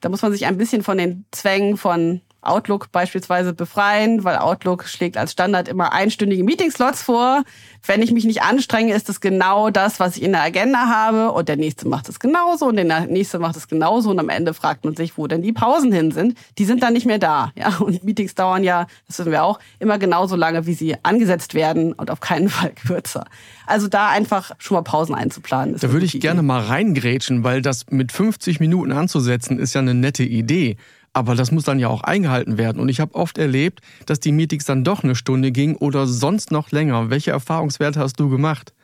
Da 0.00 0.08
muss 0.08 0.22
man 0.22 0.32
sich 0.32 0.46
ein 0.46 0.58
bisschen 0.58 0.82
von 0.82 0.98
den 0.98 1.24
Zwängen 1.32 1.76
von 1.76 2.20
Outlook 2.48 2.92
beispielsweise 2.92 3.52
befreien, 3.52 4.24
weil 4.24 4.36
Outlook 4.36 4.84
schlägt 4.84 5.16
als 5.16 5.32
Standard 5.32 5.68
immer 5.68 5.92
einstündige 5.92 6.44
Meetingslots 6.44 7.02
vor. 7.02 7.42
Wenn 7.84 8.02
ich 8.02 8.12
mich 8.12 8.24
nicht 8.24 8.42
anstrenge, 8.42 8.94
ist 8.94 9.08
das 9.08 9.20
genau 9.20 9.70
das, 9.70 10.00
was 10.00 10.16
ich 10.16 10.22
in 10.22 10.32
der 10.32 10.42
Agenda 10.42 10.88
habe 10.88 11.32
und 11.32 11.48
der 11.48 11.56
nächste 11.56 11.86
macht 11.86 12.08
es 12.08 12.18
genauso 12.18 12.66
und 12.66 12.76
der 12.76 13.06
nächste 13.06 13.38
macht 13.38 13.56
es 13.56 13.68
genauso 13.68 14.10
und 14.10 14.18
am 14.18 14.28
Ende 14.28 14.54
fragt 14.54 14.84
man 14.84 14.96
sich, 14.96 15.16
wo 15.16 15.26
denn 15.26 15.42
die 15.42 15.52
Pausen 15.52 15.92
hin 15.92 16.10
sind. 16.10 16.36
Die 16.58 16.64
sind 16.64 16.82
dann 16.82 16.94
nicht 16.94 17.06
mehr 17.06 17.18
da. 17.18 17.52
Ja, 17.56 17.76
und 17.78 18.02
Meetings 18.04 18.34
dauern 18.34 18.64
ja, 18.64 18.86
das 19.06 19.18
wissen 19.18 19.30
wir 19.30 19.44
auch, 19.44 19.60
immer 19.78 19.98
genauso 19.98 20.36
lange, 20.36 20.66
wie 20.66 20.74
sie 20.74 20.96
angesetzt 21.02 21.54
werden 21.54 21.92
und 21.92 22.10
auf 22.10 22.20
keinen 22.20 22.48
Fall 22.56 22.72
kürzer. 22.72 23.26
Also 23.66 23.88
da 23.88 24.08
einfach 24.08 24.52
schon 24.58 24.76
mal 24.76 24.82
Pausen 24.82 25.14
einzuplanen. 25.14 25.76
Da 25.78 25.92
würde 25.92 26.06
ich 26.06 26.18
gerne 26.20 26.42
mal 26.42 26.62
reingrätschen, 26.62 27.44
weil 27.44 27.62
das 27.62 27.86
mit 27.90 28.12
50 28.12 28.60
Minuten 28.60 28.92
anzusetzen 28.92 29.58
ist 29.58 29.74
ja 29.74 29.80
eine 29.80 29.94
nette 29.94 30.22
Idee. 30.22 30.76
Aber 31.16 31.34
das 31.34 31.50
muss 31.50 31.64
dann 31.64 31.78
ja 31.78 31.88
auch 31.88 32.02
eingehalten 32.02 32.58
werden. 32.58 32.78
Und 32.78 32.90
ich 32.90 33.00
habe 33.00 33.14
oft 33.14 33.38
erlebt, 33.38 33.80
dass 34.04 34.20
die 34.20 34.32
Meetings 34.32 34.66
dann 34.66 34.84
doch 34.84 35.02
eine 35.02 35.14
Stunde 35.14 35.50
gingen 35.50 35.74
oder 35.74 36.06
sonst 36.06 36.50
noch 36.50 36.72
länger. 36.72 37.08
Welche 37.08 37.30
Erfahrungswerte 37.30 38.00
hast 38.00 38.20
du 38.20 38.28
gemacht? 38.28 38.74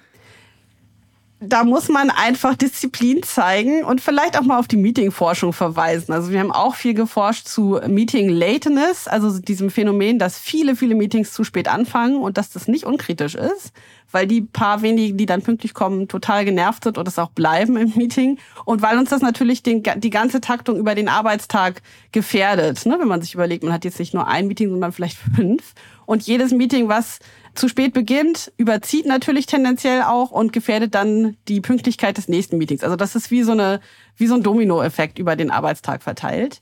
da 1.45 1.65
muss 1.65 1.89
man 1.89 2.11
einfach 2.11 2.55
Disziplin 2.55 3.23
zeigen 3.25 3.83
und 3.83 4.01
vielleicht 4.01 4.39
auch 4.39 4.43
mal 4.43 4.61
auf 4.61 4.69
die 4.69 4.77
Meetingforschung 4.77 5.53
verweisen. 5.53 6.13
Also 6.13 6.31
wir 6.31 6.39
haben 6.39 6.53
auch 6.53 6.77
viel 6.77 6.95
geforscht 6.95 7.49
zu 7.49 7.81
Meeting 7.89 8.29
Lateness, 8.29 9.09
also 9.09 9.41
diesem 9.41 9.71
Phänomen, 9.71 10.21
dass 10.21 10.39
viele, 10.39 10.77
viele 10.77 10.95
Meetings 10.95 11.33
zu 11.33 11.43
spät 11.43 11.67
anfangen 11.67 12.17
und 12.17 12.39
dass 12.39 12.51
das 12.51 12.69
nicht 12.69 12.85
unkritisch 12.85 13.35
ist, 13.35 13.73
weil 14.13 14.27
die 14.27 14.43
paar 14.43 14.83
wenigen, 14.83 15.17
die 15.17 15.27
dann 15.27 15.43
pünktlich 15.43 15.75
kommen, 15.75 16.07
total 16.07 16.45
genervt 16.45 16.85
sind 16.85 16.99
und 16.99 17.09
es 17.09 17.19
auch 17.19 17.31
bleiben 17.31 17.77
im 17.77 17.93
Meeting 17.97 18.39
und 18.65 18.83
weil 18.83 18.99
uns 18.99 19.11
das 19.11 19.23
natürlich 19.23 19.63
den, 19.63 19.83
die 19.97 20.11
ganze 20.11 20.41
Taktung 20.41 20.77
über 20.77 20.95
den 20.95 21.09
Arbeitstag 21.09 21.83
gefährdet. 22.13 22.87
Ne? 22.87 22.97
Wenn 23.01 23.09
man 23.09 23.23
sich 23.23 23.35
überlegt, 23.35 23.65
man 23.65 23.73
hat 23.73 23.85
jetzt 23.85 23.99
nicht 23.99 24.15
nur 24.15 24.29
ein 24.29 24.47
Meeting, 24.47 24.71
sondern 24.71 24.93
vielleicht 24.93 25.19
fünf 25.37 25.75
und 26.07 26.23
jedes 26.23 26.53
Meeting, 26.53 26.89
was 26.89 27.19
zu 27.55 27.69
spät 27.69 27.93
beginnt, 27.93 28.53
überzieht 28.57 29.07
natürlich 29.07 29.47
tendenziell 29.47 30.03
auch 30.03 30.31
und 30.31 30.53
gefährdet 30.53 30.95
dann 30.95 31.37
die 31.49 31.61
Pünktlichkeit 31.61 32.17
des 32.17 32.29
nächsten 32.29 32.59
Meetings. 32.59 32.85
Also 32.85 32.97
das 32.97 33.15
ist 33.15 33.31
wie 33.31 33.43
so 33.43 33.53
eine, 33.53 33.81
wie 34.17 34.27
so 34.27 34.35
ein 34.35 34.43
Dominoeffekt 34.43 35.19
über 35.19 35.37
den 35.37 35.51
Arbeitstag 35.51 36.03
verteilt. 36.03 36.61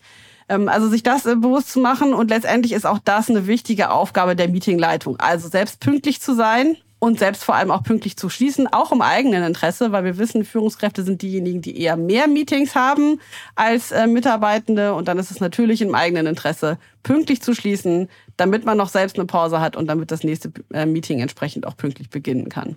Ähm, 0.48 0.68
also 0.68 0.88
sich 0.88 1.02
das 1.02 1.26
äh, 1.26 1.36
bewusst 1.36 1.70
zu 1.70 1.80
machen 1.80 2.12
und 2.12 2.30
letztendlich 2.30 2.72
ist 2.72 2.86
auch 2.86 2.98
das 2.98 3.30
eine 3.30 3.46
wichtige 3.46 3.90
Aufgabe 3.90 4.36
der 4.36 4.48
Meetingleitung. 4.48 5.16
Also 5.18 5.48
selbst 5.48 5.80
pünktlich 5.80 6.20
zu 6.20 6.34
sein 6.34 6.76
und 7.00 7.18
selbst 7.18 7.42
vor 7.42 7.56
allem 7.56 7.72
auch 7.72 7.82
pünktlich 7.82 8.16
zu 8.16 8.28
schließen, 8.28 8.68
auch 8.68 8.92
im 8.92 9.00
eigenen 9.00 9.42
Interesse, 9.42 9.90
weil 9.90 10.04
wir 10.04 10.18
wissen, 10.18 10.44
Führungskräfte 10.44 11.02
sind 11.02 11.22
diejenigen, 11.22 11.62
die 11.62 11.80
eher 11.80 11.96
mehr 11.96 12.28
Meetings 12.28 12.76
haben 12.76 13.18
als 13.56 13.90
äh, 13.90 14.06
Mitarbeitende 14.06 14.94
und 14.94 15.08
dann 15.08 15.18
ist 15.18 15.30
es 15.30 15.40
natürlich 15.40 15.82
im 15.82 15.94
eigenen 15.94 16.26
Interesse, 16.26 16.78
pünktlich 17.02 17.40
zu 17.42 17.54
schließen, 17.54 18.08
damit 18.36 18.64
man 18.64 18.76
noch 18.76 18.90
selbst 18.90 19.18
eine 19.18 19.26
Pause 19.26 19.60
hat 19.60 19.76
und 19.76 19.88
damit 19.88 20.10
das 20.10 20.22
nächste 20.22 20.52
äh, 20.72 20.86
Meeting 20.86 21.20
entsprechend 21.20 21.66
auch 21.66 21.76
pünktlich 21.76 22.10
beginnen 22.10 22.50
kann. 22.50 22.76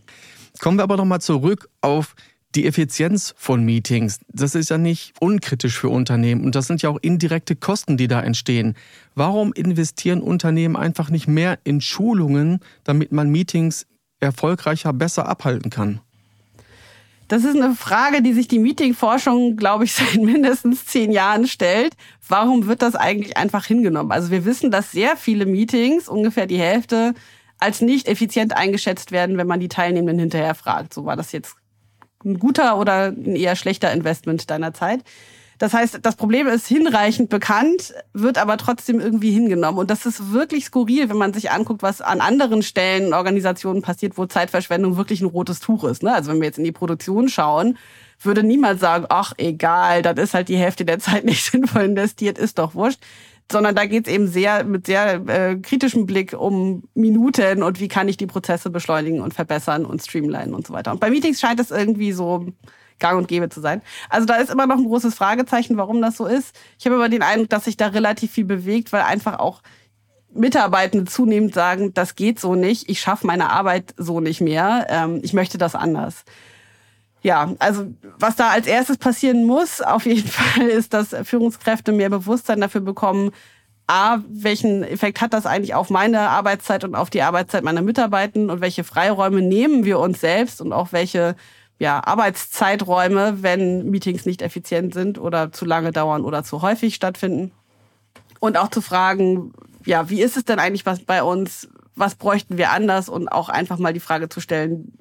Kommen 0.60 0.80
wir 0.80 0.84
aber 0.84 0.98
nochmal 0.98 1.22
zurück 1.22 1.70
auf 1.82 2.16
die 2.56 2.68
Effizienz 2.68 3.34
von 3.36 3.64
Meetings, 3.64 4.20
das 4.32 4.54
ist 4.54 4.70
ja 4.70 4.78
nicht 4.78 5.14
unkritisch 5.20 5.78
für 5.80 5.90
Unternehmen 5.90 6.46
und 6.46 6.54
das 6.54 6.68
sind 6.68 6.82
ja 6.84 6.90
auch 6.90 7.00
indirekte 7.02 7.56
Kosten, 7.56 7.98
die 7.98 8.08
da 8.08 8.22
entstehen. 8.22 8.76
Warum 9.16 9.54
investieren 9.54 10.22
Unternehmen 10.22 10.76
einfach 10.76 11.10
nicht 11.10 11.28
mehr 11.28 11.58
in 11.64 11.82
Schulungen, 11.82 12.60
damit 12.84 13.12
man 13.12 13.32
Meetings 13.32 13.88
erfolgreicher 14.24 14.94
besser 14.94 15.28
abhalten 15.28 15.70
kann? 15.70 16.00
Das 17.28 17.44
ist 17.44 17.56
eine 17.56 17.74
Frage, 17.74 18.22
die 18.22 18.34
sich 18.34 18.48
die 18.48 18.60
Meetingforschung, 18.60 19.56
glaube 19.56 19.86
ich, 19.86 19.94
seit 19.96 20.16
mindestens 20.16 20.86
zehn 20.86 21.12
Jahren 21.12 21.48
stellt. 21.48 21.94
Warum 22.28 22.68
wird 22.68 22.82
das 22.82 22.96
eigentlich 22.96 23.38
einfach 23.38 23.66
hingenommen? 23.66 24.12
Also 24.12 24.32
wir 24.32 24.46
wissen, 24.46 24.72
dass 24.72 24.92
sehr 24.92 25.18
viele 25.18 25.46
Meetings, 25.46 26.08
ungefähr 26.08 26.46
die 26.46 26.60
Hälfte, 26.60 27.14
als 27.60 27.82
nicht 27.82 28.08
effizient 28.08 28.56
eingeschätzt 28.56 29.12
werden, 29.12 29.38
wenn 29.38 29.48
man 29.48 29.60
die 29.60 29.70
Teilnehmenden 29.70 30.20
hinterher 30.20 30.54
fragt. 30.54 30.94
So 30.94 31.06
war 31.06 31.16
das 31.16 31.32
jetzt 31.32 31.56
ein 32.26 32.40
guter 32.40 32.78
oder 32.78 33.08
ein 33.08 33.36
eher 33.36 33.56
schlechter 33.56 33.92
Investment 33.92 34.50
deiner 34.50 34.74
Zeit. 34.74 35.04
Das 35.58 35.74
heißt, 35.74 36.00
das 36.02 36.16
Problem 36.16 36.48
ist 36.48 36.68
hinreichend 36.68 37.30
bekannt, 37.30 37.94
wird 38.14 38.38
aber 38.38 38.58
trotzdem 38.58 39.00
irgendwie 39.00 39.32
hingenommen. 39.32 39.80
Und 39.80 39.90
das 39.90 40.06
ist 40.06 40.32
wirklich 40.32 40.66
skurril, 40.66 41.10
wenn 41.10 41.18
man 41.18 41.34
sich 41.34 41.52
anguckt, 41.52 41.84
was 41.84 42.02
an 42.02 42.22
anderen 42.22 42.64
Stellen, 42.64 43.14
Organisationen 43.14 43.82
passiert, 43.82 44.18
wo 44.18 44.26
Zeitverschwendung 44.26 44.98
wirklich 44.98 45.22
ein 45.22 45.28
rotes 45.28 45.60
Tuch 45.60 45.84
ist. 45.84 46.04
Ne? 46.04 46.14
Also 46.14 46.32
wenn 46.32 46.40
wir 46.40 46.48
jetzt 46.48 46.58
in 46.58 46.64
die 46.64 46.72
Produktion 46.72 47.30
schauen, 47.30 47.78
würde 48.20 48.44
niemand 48.44 48.80
sagen, 48.80 49.06
ach 49.10 49.34
egal, 49.38 50.02
das 50.02 50.16
ist 50.18 50.34
halt 50.34 50.50
die 50.50 50.58
Hälfte 50.58 50.86
der 50.86 51.00
Zeit 51.00 51.26
nicht 51.26 51.44
sinnvoll 51.44 51.84
investiert, 51.84 52.38
ist 52.38 52.60
doch 52.60 52.76
wurscht 52.76 53.00
sondern 53.52 53.76
da 53.76 53.86
geht 53.86 54.08
es 54.08 54.14
eben 54.14 54.28
sehr 54.28 54.64
mit 54.64 54.88
sehr 54.88 55.16
äh, 55.28 55.56
kritischem 55.58 56.06
Blick 56.06 56.34
um 56.34 56.84
Minuten 56.94 57.62
und 57.62 57.80
wie 57.80 57.88
kann 57.88 58.08
ich 58.08 58.18
die 58.18 58.26
Prozesse 58.26 58.70
beschleunigen 58.70 59.22
und 59.22 59.34
verbessern 59.34 59.86
und 59.86 60.02
streamlinen 60.02 60.54
und 60.54 60.66
so 60.66 60.74
weiter. 60.74 60.92
Und 60.92 61.00
bei 61.00 61.10
Meetings 61.10 61.40
scheint 61.40 61.60
es 61.60 61.72
irgendwie 61.72 62.14
so 62.14 62.48
gang 63.00 63.18
und 63.18 63.28
gäbe 63.28 63.50
zu 63.50 63.62
sein. 63.62 63.82
Also 64.10 64.26
da 64.26 64.36
ist 64.36 64.52
immer 64.52 64.68
noch 64.68 64.78
ein 64.78 64.86
großes 64.86 65.16
Fragezeichen, 65.16 65.78
warum 65.78 66.02
das 66.02 66.18
so 66.18 66.26
ist. 66.26 66.56
Ich 66.80 66.86
habe 66.86 66.96
aber 66.96 67.10
den 67.10 67.24
Eindruck, 67.24 67.50
dass 67.50 67.66
sich 67.66 67.78
da 67.78 67.88
relativ 67.88 68.32
viel 68.32 68.46
bewegt, 68.46 68.94
weil 68.94 69.02
einfach 69.02 69.40
auch 69.40 69.62
Mitarbeitende 70.34 71.06
zunehmend 71.06 71.54
sagen, 71.54 71.94
das 71.94 72.16
geht 72.16 72.40
so 72.40 72.56
nicht, 72.56 72.90
ich 72.90 73.00
schaffe 73.00 73.28
meine 73.28 73.52
Arbeit 73.52 73.94
so 73.98 74.20
nicht 74.20 74.42
mehr, 74.42 74.88
ähm, 74.90 75.20
ich 75.22 75.34
möchte 75.34 75.58
das 75.58 75.76
anders 75.76 76.26
ja, 77.24 77.56
also 77.60 77.88
was 78.20 78.36
da 78.36 78.50
als 78.50 78.68
erstes 78.68 78.98
passieren 78.98 79.46
muss, 79.46 79.82
auf 79.82 80.06
jeden 80.06 80.28
Fall, 80.28 80.68
ist, 80.68 80.94
dass 80.94 81.16
Führungskräfte 81.24 81.92
mehr 81.92 82.10
Bewusstsein 82.10 82.62
dafür 82.62 82.82
bekommen, 82.82 83.32
A, 83.88 84.20
welchen 84.30 84.84
Effekt 84.84 85.20
hat 85.20 85.34
das 85.34 85.46
eigentlich 85.46 85.74
auf 85.74 85.90
meine 85.90 86.22
Arbeitszeit 86.22 86.86
und 86.86 86.96
auf 86.96 87.10
die 87.10 87.22
Arbeitszeit 87.22 87.66
meiner 87.66 87.82
Mitarbeitenden 87.82 88.50
und 88.50 88.62
welche 88.62 88.86
Freiräume 88.86 89.42
nehmen 89.42 89.84
wir 89.84 90.00
uns 90.00 90.22
selbst 90.22 90.62
und 90.62 90.72
auch 90.72 90.94
welche 90.94 91.36
ja, 91.80 92.02
Arbeitszeiträume, 92.06 93.42
wenn 93.42 93.90
Meetings 93.90 94.26
nicht 94.26 94.42
effizient 94.42 94.94
sind 94.94 95.20
oder 95.20 95.52
zu 95.52 95.66
lange 95.66 95.92
dauern 95.92 96.24
oder 96.24 96.44
zu 96.44 96.62
häufig 96.62 96.96
stattfinden. 96.96 97.52
Und 98.40 98.58
auch 98.58 98.70
zu 98.70 98.82
fragen, 98.82 99.54
ja, 99.86 100.10
wie 100.10 100.22
ist 100.22 100.38
es 100.38 100.46
denn 100.46 100.60
eigentlich 100.60 100.86
was 100.86 101.00
bei 101.00 101.24
uns? 101.24 101.70
Was 101.96 102.16
bräuchten 102.16 102.58
wir 102.58 102.72
anders? 102.72 103.10
Und 103.10 103.28
auch 103.28 103.50
einfach 103.50 103.78
mal 103.78 103.94
die 103.94 104.00
Frage 104.00 104.30
zu 104.30 104.40
stellen, 104.40 104.98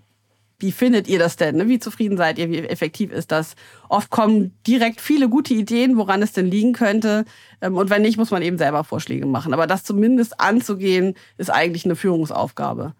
wie 0.62 0.72
findet 0.72 1.08
ihr 1.08 1.18
das 1.18 1.36
denn? 1.36 1.56
Ne? 1.56 1.68
Wie 1.68 1.80
zufrieden 1.80 2.16
seid 2.16 2.38
ihr? 2.38 2.48
Wie 2.48 2.58
effektiv 2.58 3.10
ist 3.10 3.32
das? 3.32 3.56
Oft 3.88 4.10
kommen 4.10 4.54
direkt 4.64 5.00
viele 5.00 5.28
gute 5.28 5.54
Ideen, 5.54 5.96
woran 5.96 6.22
es 6.22 6.32
denn 6.32 6.46
liegen 6.46 6.72
könnte. 6.72 7.24
Ähm, 7.60 7.76
und 7.76 7.90
wenn 7.90 8.02
nicht, 8.02 8.16
muss 8.16 8.30
man 8.30 8.42
eben 8.42 8.58
selber 8.58 8.84
Vorschläge 8.84 9.26
machen. 9.26 9.54
Aber 9.54 9.66
das 9.66 9.82
zumindest 9.82 10.40
anzugehen, 10.40 11.14
ist 11.36 11.50
eigentlich 11.50 11.84
eine 11.84 11.96
Führungsaufgabe. 11.96 12.94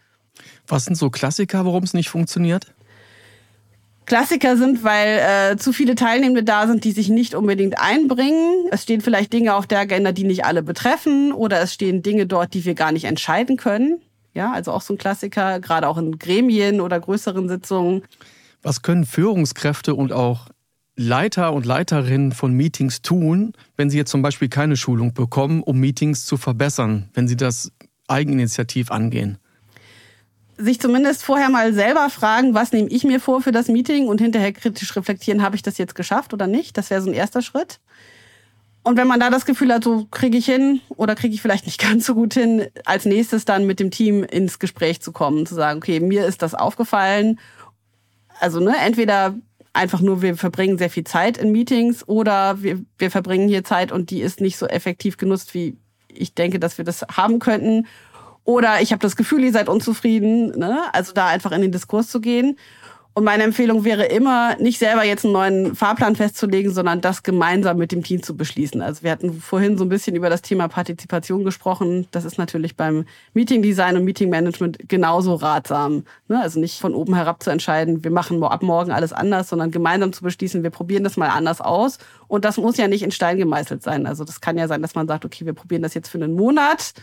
Was 0.66 0.87
sind 0.87 0.96
so 0.96 1.08
Klassiker, 1.08 1.64
warum 1.64 1.85
es 1.85 1.94
nicht 1.94 2.08
funktioniert? 2.08 2.74
Klassiker 4.07 4.57
sind, 4.57 4.85
weil 4.85 5.53
äh, 5.53 5.57
zu 5.57 5.73
viele 5.73 5.95
Teilnehmende 5.95 6.43
da 6.43 6.67
sind, 6.67 6.85
die 6.85 6.93
sich 6.93 7.09
nicht 7.09 7.35
unbedingt 7.35 7.79
einbringen. 7.79 8.67
Es 8.71 8.83
stehen 8.83 9.01
vielleicht 9.01 9.33
Dinge 9.33 9.55
auf 9.55 9.67
der 9.67 9.81
Agenda, 9.81 10.12
die 10.12 10.25
nicht 10.25 10.45
alle 10.45 10.62
betreffen, 10.62 11.33
oder 11.33 11.61
es 11.61 11.73
stehen 11.73 12.03
Dinge 12.03 12.27
dort, 12.27 12.55
die 12.55 12.65
wir 12.65 12.75
gar 12.75 12.93
nicht 12.93 13.05
entscheiden 13.05 13.57
können. 13.57 14.01
Ja, 14.35 14.53
also 14.53 14.73
auch 14.73 14.83
so 14.83 14.95
ein 14.95 14.99
Klassiker, 14.99 15.61
gerade 15.61 15.88
auch 15.88 15.99
in 15.99 16.19
Gremien 16.19 16.81
oder 16.81 16.99
größeren 16.99 17.49
Sitzungen. 17.49 18.03
Was 18.62 18.83
können 18.83 19.05
Führungskräfte 19.05 19.95
und 19.95 20.12
auch 20.12 20.49
Leiter 20.97 21.53
und 21.53 21.67
Leiterinnen 21.67 22.33
von 22.33 22.53
Meetings 22.53 23.03
tun, 23.03 23.53
wenn 23.77 23.91
sie 23.91 23.99
jetzt 23.99 24.11
zum 24.11 24.23
Beispiel 24.23 24.49
keine 24.49 24.77
Schulung 24.77 25.15
bekommen, 25.15 25.62
um 25.62 25.79
Meetings 25.79 26.27
zu 26.27 26.37
verbessern, 26.37 27.09
wenn 27.15 27.29
sie 27.29 27.37
das 27.37 27.73
eigeninitiativ 28.09 28.91
angehen? 28.91 29.38
Sich 30.57 30.81
zumindest 30.81 31.25
vorher 31.25 31.49
mal 31.49 31.73
selber 31.73 32.11
fragen, 32.11 32.55
was 32.55 32.73
nehme 32.73 32.88
ich 32.88 33.05
mir 33.05 33.21
vor 33.21 33.41
für 33.41 33.53
das 33.53 33.69
Meeting 33.69 34.07
und 34.09 34.21
hinterher 34.21 34.53
kritisch 34.53 34.95
reflektieren, 34.95 35.43
habe 35.43 35.57
ich 35.57 35.62
das 35.62 35.79
jetzt 35.79 35.95
geschafft 35.95 36.35
oder 36.35 36.47
nicht? 36.47 36.77
Das 36.77 36.91
wäre 36.91 37.01
so 37.01 37.11
ein 37.11 37.15
erster 37.15 37.43
Schritt. 37.43 37.81
Und 38.85 38.97
wenn 38.97 39.07
man 39.07 39.21
da 39.21 39.31
das 39.31 39.47
Gefühl 39.47 39.73
hat, 39.73 39.85
so 39.85 40.07
kriege 40.11 40.37
ich 40.37 40.47
hin 40.47 40.81
oder 40.88 41.15
kriege 41.15 41.35
ich 41.35 41.43
vielleicht 41.43 41.67
nicht 41.67 41.81
ganz 41.88 42.07
so 42.07 42.15
gut 42.15 42.35
hin, 42.35 42.67
als 42.85 43.05
nächstes 43.05 43.45
dann 43.45 43.67
mit 43.67 43.81
dem 43.81 43.91
Team 43.91 44.25
ins 44.25 44.59
Gespräch 44.59 45.01
zu 45.01 45.12
kommen, 45.12 45.47
zu 45.47 45.55
sagen, 45.55 45.79
okay, 45.79 46.01
mir 46.01 46.27
ist 46.27 46.43
das 46.43 46.55
aufgefallen. 46.55 47.38
Also 48.41 48.61
ne, 48.61 48.75
entweder 48.85 49.35
einfach 49.73 50.01
nur, 50.01 50.21
wir 50.21 50.37
verbringen 50.37 50.79
sehr 50.79 50.91
viel 50.91 51.05
Zeit 51.05 51.38
in 51.38 51.53
Meetings 51.53 52.07
oder 52.07 52.62
wir, 52.62 52.81
wir 52.99 53.11
verbringen 53.11 53.49
hier 53.49 53.65
Zeit 53.65 53.93
und 53.93 54.11
die 54.11 54.21
ist 54.21 54.41
nicht 54.41 54.59
so 54.59 54.67
effektiv 54.67 55.17
genutzt, 55.17 55.55
wie 55.55 55.77
ich 56.09 56.35
denke, 56.35 56.59
dass 56.59 56.77
wir 56.77 56.85
das 56.85 57.03
haben 57.03 57.38
könnten. 57.38 57.87
Oder 58.44 58.81
ich 58.81 58.92
habe 58.92 59.00
das 59.00 59.16
Gefühl, 59.16 59.44
ihr 59.44 59.52
seid 59.52 59.68
unzufrieden. 59.68 60.59
Ne? 60.59 60.81
Also 60.92 61.12
da 61.12 61.28
einfach 61.28 61.52
in 61.52 61.62
den 61.62 61.72
Diskurs 61.72 62.09
zu 62.09 62.20
gehen. 62.20 62.57
Und 63.14 63.24
meine 63.24 63.42
Empfehlung 63.42 63.85
wäre 63.85 64.07
immer, 64.07 64.57
nicht 64.57 64.78
selber 64.78 65.05
jetzt 65.05 65.26
einen 65.26 65.35
neuen 65.35 65.74
Fahrplan 65.74 66.16
festzulegen, 66.16 66.72
sondern 66.72 67.02
das 67.02 67.22
gemeinsam 67.22 67.76
mit 67.76 67.92
dem 67.92 68.02
Team 68.02 68.22
zu 68.22 68.35
beschließen. 68.35 68.81
Also 68.81 69.02
wir 69.02 69.11
hatten 69.11 69.35
vorhin 69.38 69.76
so 69.76 69.85
ein 69.85 69.90
bisschen 69.90 70.16
über 70.16 70.31
das 70.31 70.40
Thema 70.40 70.66
Partizipation 70.68 71.44
gesprochen. 71.44 72.07
Das 72.11 72.24
ist 72.24 72.38
natürlich 72.38 72.74
beim 72.74 73.05
Meeting 73.35 73.61
Design 73.61 73.98
und 73.98 74.05
Meeting 74.05 74.31
Management 74.31 74.88
genauso 74.88 75.35
ratsam. 75.35 76.05
Ne? 76.28 76.40
Also 76.40 76.59
nicht 76.59 76.81
von 76.81 76.94
oben 76.94 77.14
herab 77.14 77.42
zu 77.42 77.50
entscheiden, 77.50 78.02
wir 78.02 78.11
machen 78.11 78.42
ab 78.42 78.62
morgen 78.62 78.92
alles 78.92 79.12
anders, 79.12 79.50
sondern 79.50 79.70
gemeinsam 79.70 80.14
zu 80.14 80.22
beschließen, 80.22 80.62
wir 80.62 80.70
probieren 80.70 81.05
das 81.05 81.18
mal 81.18 81.28
anders 81.28 81.61
aus. 81.61 81.98
Und 82.28 82.46
das 82.46 82.57
muss 82.57 82.78
ja 82.78 82.88
nicht 82.88 83.02
in 83.02 83.11
Stein 83.11 83.37
gemeißelt 83.37 83.83
sein. 83.83 84.07
Also 84.07 84.24
das 84.24 84.40
kann 84.40 84.57
ja 84.57 84.68
sein, 84.68 84.81
dass 84.81 84.94
man 84.94 85.07
sagt, 85.07 85.26
okay, 85.26 85.44
wir 85.44 85.52
probieren 85.52 85.83
das 85.83 85.92
jetzt 85.92 86.09
für 86.09 86.16
einen 86.16 86.35
Monat 86.35 86.94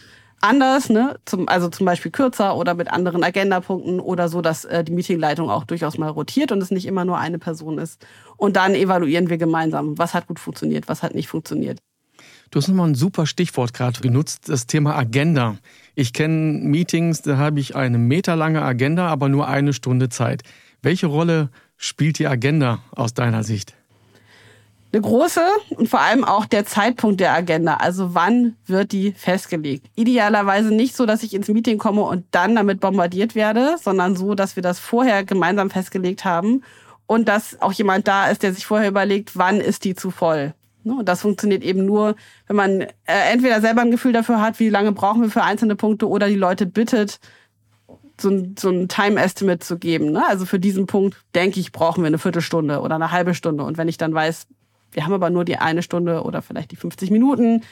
anders, 0.41 0.89
ne? 0.89 1.19
Zum, 1.25 1.47
also 1.47 1.69
zum 1.69 1.85
Beispiel 1.85 2.11
kürzer 2.11 2.55
oder 2.55 2.73
mit 2.73 2.91
anderen 2.91 3.23
Agendapunkten 3.23 3.99
oder 3.99 4.29
so, 4.29 4.41
dass 4.41 4.65
äh, 4.65 4.83
die 4.83 4.91
Meetingleitung 4.91 5.49
auch 5.49 5.63
durchaus 5.63 5.97
mal 5.97 6.09
rotiert 6.09 6.51
und 6.51 6.61
es 6.61 6.71
nicht 6.71 6.85
immer 6.85 7.05
nur 7.05 7.17
eine 7.17 7.39
Person 7.39 7.77
ist. 7.77 8.05
Und 8.37 8.55
dann 8.55 8.75
evaluieren 8.75 9.29
wir 9.29 9.37
gemeinsam, 9.37 9.97
was 9.97 10.13
hat 10.13 10.27
gut 10.27 10.39
funktioniert, 10.39 10.87
was 10.87 11.03
hat 11.03 11.15
nicht 11.15 11.27
funktioniert. 11.27 11.79
Du 12.51 12.57
hast 12.57 12.67
nochmal 12.67 12.89
ein 12.89 12.95
super 12.95 13.27
Stichwort 13.27 13.73
gerade 13.73 13.99
genutzt, 14.01 14.49
das 14.49 14.65
Thema 14.65 14.95
Agenda. 14.95 15.57
Ich 15.93 16.13
kenne 16.13 16.59
Meetings, 16.59 17.21
da 17.21 17.37
habe 17.37 17.59
ich 17.59 17.75
eine 17.75 17.99
meterlange 17.99 18.61
Agenda, 18.63 19.07
aber 19.07 19.29
nur 19.29 19.47
eine 19.47 19.73
Stunde 19.73 20.09
Zeit. 20.09 20.41
Welche 20.81 21.07
Rolle 21.07 21.49
spielt 21.77 22.17
die 22.17 22.27
Agenda 22.27 22.79
aus 22.91 23.13
deiner 23.13 23.43
Sicht? 23.43 23.75
Eine 24.91 25.01
große 25.01 25.41
und 25.75 25.87
vor 25.87 26.01
allem 26.01 26.23
auch 26.23 26.45
der 26.45 26.65
Zeitpunkt 26.65 27.19
der 27.19 27.33
Agenda. 27.33 27.75
Also 27.75 28.15
wann 28.15 28.55
wird 28.65 28.91
die 28.91 29.11
festgelegt? 29.11 29.87
Idealerweise 29.95 30.73
nicht 30.73 30.95
so, 30.95 31.05
dass 31.05 31.21
ich 31.21 31.33
ins 31.33 31.47
Meeting 31.47 31.77
komme 31.77 32.01
und 32.01 32.25
dann 32.31 32.55
damit 32.55 32.79
bombardiert 32.79 33.35
werde, 33.35 33.75
sondern 33.81 34.15
so, 34.15 34.33
dass 34.33 34.55
wir 34.55 34.63
das 34.63 34.79
vorher 34.79 35.23
gemeinsam 35.23 35.69
festgelegt 35.69 36.25
haben 36.25 36.63
und 37.05 37.27
dass 37.27 37.61
auch 37.61 37.71
jemand 37.71 38.07
da 38.07 38.29
ist, 38.29 38.41
der 38.41 38.53
sich 38.53 38.65
vorher 38.65 38.89
überlegt, 38.89 39.37
wann 39.37 39.61
ist 39.61 39.83
die 39.83 39.95
zu 39.95 40.09
voll. 40.09 40.53
Ne? 40.83 40.95
Und 40.99 41.09
das 41.09 41.21
funktioniert 41.21 41.63
eben 41.63 41.85
nur, 41.85 42.15
wenn 42.47 42.55
man 42.55 42.81
äh, 42.81 42.87
entweder 43.31 43.61
selber 43.61 43.81
ein 43.81 43.91
Gefühl 43.91 44.13
dafür 44.13 44.41
hat, 44.41 44.59
wie 44.59 44.69
lange 44.69 44.91
brauchen 44.91 45.21
wir 45.21 45.29
für 45.29 45.43
einzelne 45.43 45.75
Punkte 45.75 46.07
oder 46.07 46.27
die 46.27 46.35
Leute 46.35 46.65
bittet, 46.65 47.19
so 48.19 48.29
ein, 48.29 48.55
so 48.59 48.69
ein 48.69 48.87
Time-Estimate 48.87 49.59
zu 49.59 49.77
geben. 49.77 50.11
Ne? 50.11 50.25
Also 50.27 50.45
für 50.45 50.59
diesen 50.59 50.87
Punkt, 50.87 51.17
denke 51.35 51.59
ich, 51.59 51.71
brauchen 51.71 52.03
wir 52.03 52.07
eine 52.07 52.17
Viertelstunde 52.17 52.81
oder 52.81 52.95
eine 52.95 53.11
halbe 53.11 53.33
Stunde. 53.33 53.63
Und 53.63 53.77
wenn 53.77 53.87
ich 53.87 53.97
dann 53.97 54.13
weiß, 54.13 54.47
wir 54.91 55.05
haben 55.05 55.13
aber 55.13 55.29
nur 55.29 55.45
die 55.45 55.57
eine 55.57 55.83
Stunde 55.83 56.23
oder 56.23 56.41
vielleicht 56.41 56.71
die 56.71 56.75
50 56.75 57.11
Minuten. 57.11 57.63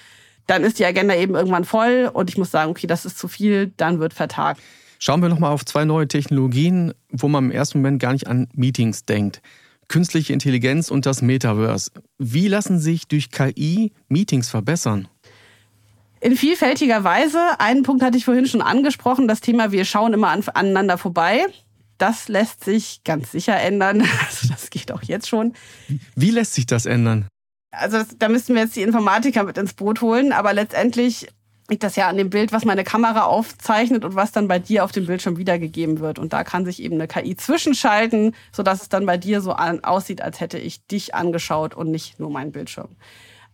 Dann 0.45 0.63
ist 0.63 0.79
die 0.79 0.85
Agenda 0.85 1.15
eben 1.15 1.35
irgendwann 1.35 1.65
voll 1.65 2.09
und 2.11 2.29
ich 2.29 2.37
muss 2.37 2.51
sagen, 2.51 2.71
okay, 2.71 2.87
das 2.87 3.05
ist 3.05 3.17
zu 3.17 3.27
viel, 3.27 3.73
dann 3.77 3.99
wird 3.99 4.13
vertagt. 4.13 4.61
Schauen 4.99 5.21
wir 5.21 5.29
nochmal 5.29 5.51
auf 5.51 5.65
zwei 5.65 5.85
neue 5.85 6.07
Technologien, 6.07 6.93
wo 7.11 7.27
man 7.27 7.45
im 7.45 7.51
ersten 7.51 7.79
Moment 7.79 8.01
gar 8.01 8.13
nicht 8.13 8.27
an 8.27 8.47
Meetings 8.53 9.05
denkt. 9.05 9.41
Künstliche 9.89 10.33
Intelligenz 10.33 10.89
und 10.89 11.05
das 11.05 11.21
Metaverse. 11.21 11.91
Wie 12.17 12.47
lassen 12.47 12.79
sich 12.79 13.07
durch 13.07 13.29
KI 13.29 13.93
Meetings 14.09 14.49
verbessern? 14.49 15.07
In 16.19 16.35
vielfältiger 16.35 17.03
Weise. 17.03 17.39
Einen 17.59 17.83
Punkt 17.83 18.01
hatte 18.01 18.17
ich 18.17 18.25
vorhin 18.25 18.47
schon 18.47 18.61
angesprochen, 18.61 19.27
das 19.27 19.39
Thema, 19.39 19.71
wir 19.71 19.85
schauen 19.85 20.13
immer 20.13 20.29
an, 20.29 20.43
aneinander 20.53 20.97
vorbei. 20.97 21.45
Das 21.97 22.27
lässt 22.27 22.63
sich 22.63 23.03
ganz 23.03 23.31
sicher 23.31 23.59
ändern. 23.59 24.07
Also 24.27 24.47
das 24.49 24.69
geht 24.69 24.91
auch 24.91 25.03
jetzt 25.03 25.27
schon. 25.27 25.53
Wie 26.15 26.31
lässt 26.31 26.53
sich 26.53 26.65
das 26.65 26.85
ändern? 26.85 27.27
Also 27.71 28.03
da 28.17 28.29
müssten 28.29 28.55
wir 28.55 28.63
jetzt 28.63 28.75
die 28.75 28.81
Informatiker 28.81 29.43
mit 29.43 29.57
ins 29.57 29.73
Boot 29.73 30.01
holen, 30.01 30.31
aber 30.31 30.53
letztendlich 30.53 31.27
liegt 31.69 31.83
das 31.83 31.95
ja 31.95 32.07
an 32.07 32.17
dem 32.17 32.29
Bild, 32.29 32.51
was 32.51 32.65
meine 32.65 32.83
Kamera 32.83 33.23
aufzeichnet 33.23 34.05
und 34.05 34.15
was 34.15 34.31
dann 34.31 34.47
bei 34.47 34.59
dir 34.59 34.83
auf 34.83 34.91
dem 34.91 35.05
Bildschirm 35.05 35.37
wiedergegeben 35.37 35.99
wird. 35.99 36.17
Und 36.17 36.33
da 36.33 36.43
kann 36.43 36.65
sich 36.65 36.81
eben 36.81 36.95
eine 36.95 37.07
KI 37.07 37.35
zwischenschalten, 37.35 38.35
sodass 38.51 38.81
es 38.81 38.89
dann 38.89 39.05
bei 39.05 39.17
dir 39.17 39.41
so 39.41 39.53
aussieht, 39.53 40.21
als 40.21 40.39
hätte 40.39 40.57
ich 40.57 40.85
dich 40.87 41.13
angeschaut 41.13 41.75
und 41.75 41.91
nicht 41.91 42.19
nur 42.19 42.29
meinen 42.29 42.51
Bildschirm. 42.51 42.95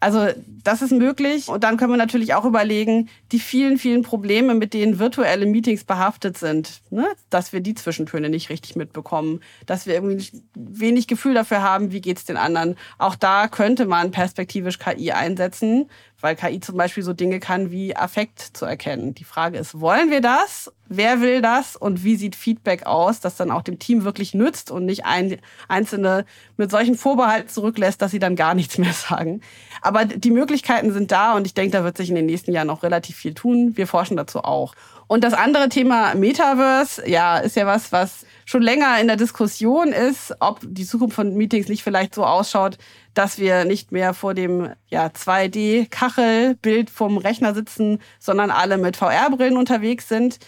Also 0.04 0.28
das 0.66 0.82
ist 0.82 0.92
möglich. 0.92 1.48
Und 1.48 1.64
dann 1.64 1.78
können 1.78 1.92
wir 1.92 1.98
natürlich 1.98 2.34
auch 2.34 2.44
überlegen, 2.44 3.08
die 3.32 3.40
vielen, 3.40 3.78
vielen 3.78 4.04
Probleme, 4.04 4.54
mit 4.54 4.74
denen 4.74 5.00
virtuelle 5.00 5.46
Meetings 5.46 5.86
behaftet 5.86 6.38
sind, 6.38 6.82
ne? 6.90 7.08
dass 7.30 7.54
wir 7.54 7.62
die 7.62 7.74
Zwischentöne 7.74 8.30
nicht 8.30 8.50
richtig 8.50 8.76
mitbekommen, 8.76 9.40
dass 9.66 9.88
wir 9.88 9.94
irgendwie 9.94 10.44
wenig 10.56 11.08
Gefühl 11.08 11.34
dafür 11.34 11.62
haben, 11.62 11.94
wie 11.94 12.02
geht's 12.02 12.26
den 12.26 12.36
anderen. 12.36 12.76
Auch 12.98 13.16
da 13.16 13.48
könnte 13.48 13.86
man 13.86 14.12
perspektivisch 14.12 14.78
KI 14.78 15.14
einsetzen, 15.14 15.90
weil 16.24 16.38
KI 16.38 16.62
zum 16.62 16.78
Beispiel 16.78 17.04
so 17.04 17.12
Dinge 17.12 17.42
kann 17.42 17.70
wie 17.70 17.98
Affekt 17.98 18.40
zu 18.40 18.64
erkennen. 18.64 19.14
Die 19.14 19.26
Frage 19.26 19.58
ist, 19.58 19.82
wollen 19.82 20.10
wir 20.10 20.22
das? 20.22 20.72
Wer 20.88 21.20
will 21.20 21.42
das? 21.42 21.76
Und 21.76 22.06
wie 22.06 22.16
sieht 22.16 22.38
Feedback 22.38 22.86
aus, 22.86 23.20
das 23.20 23.36
dann 23.36 23.52
auch 23.52 23.62
dem 23.62 23.78
Team 23.78 24.06
wirklich 24.06 24.34
nützt 24.34 24.72
und 24.72 24.86
nicht 24.86 25.06
ein, 25.06 25.38
Einzelne 25.68 26.24
mit 26.56 26.72
solchen 26.72 26.96
Vorbehalten 26.96 27.50
zurücklässt, 27.50 28.02
dass 28.02 28.12
sie 28.12 28.20
dann 28.20 28.38
gar 28.38 28.56
nichts 28.56 28.78
mehr 28.78 28.94
sagen. 29.10 29.42
Aber 29.82 30.06
die 30.06 30.32
Möglichkeiten 30.32 30.94
sind 30.94 31.12
da 31.12 31.36
und 31.36 31.46
ich 31.46 31.56
denke, 31.56 31.78
da 31.78 31.84
wird 31.84 31.98
sich 31.98 32.08
in 32.08 32.16
den 32.16 32.26
nächsten 32.26 32.54
Jahren 32.54 32.68
noch 32.68 32.84
relativ 32.84 33.18
viel 33.18 33.34
tun. 33.34 33.76
Wir 33.76 33.86
forschen 33.86 34.16
dazu 34.16 34.46
auch. 34.46 34.76
Und 35.08 35.24
das 35.24 35.34
andere 35.34 35.70
Thema 35.70 36.16
Metaverse, 36.16 37.08
ja, 37.08 37.38
ist 37.38 37.56
ja 37.56 37.66
was, 37.66 37.92
was 37.92 38.26
schon 38.46 38.62
länger 38.62 39.00
in 39.00 39.08
der 39.08 39.16
Diskussion 39.16 39.90
ist, 39.90 40.34
ob 40.40 40.60
die 40.64 40.86
Zukunft 40.86 41.16
von 41.16 41.34
Meetings 41.36 41.68
nicht 41.68 41.84
vielleicht 41.84 42.16
so 42.16 42.26
ausschaut, 42.26 42.78
dass 43.14 43.38
wir 43.38 43.66
nicht 43.66 43.92
mehr 43.92 44.14
vor 44.14 44.34
dem 44.34 44.74
ja, 44.88 45.08
2D-Kachelbild 45.08 46.90
vom 46.90 47.18
Rechner 47.18 47.54
sitzen, 47.54 48.00
sondern 48.20 48.52
alle 48.52 48.78
mit 48.78 48.98
VR-Brillen 48.98 49.58
unterwegs 49.58 50.08
sind. 50.08 50.40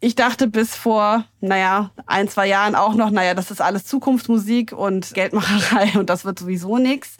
Ich 0.00 0.14
dachte 0.14 0.46
bis 0.46 0.76
vor, 0.76 1.24
naja, 1.40 1.90
ein, 2.06 2.28
zwei 2.28 2.46
Jahren 2.46 2.74
auch 2.74 2.94
noch, 2.94 3.10
naja, 3.10 3.34
das 3.34 3.50
ist 3.50 3.60
alles 3.60 3.84
Zukunftsmusik 3.84 4.72
und 4.72 5.12
Geldmacherei 5.14 5.92
und 5.98 6.10
das 6.10 6.24
wird 6.24 6.38
sowieso 6.38 6.78
nichts. 6.78 7.16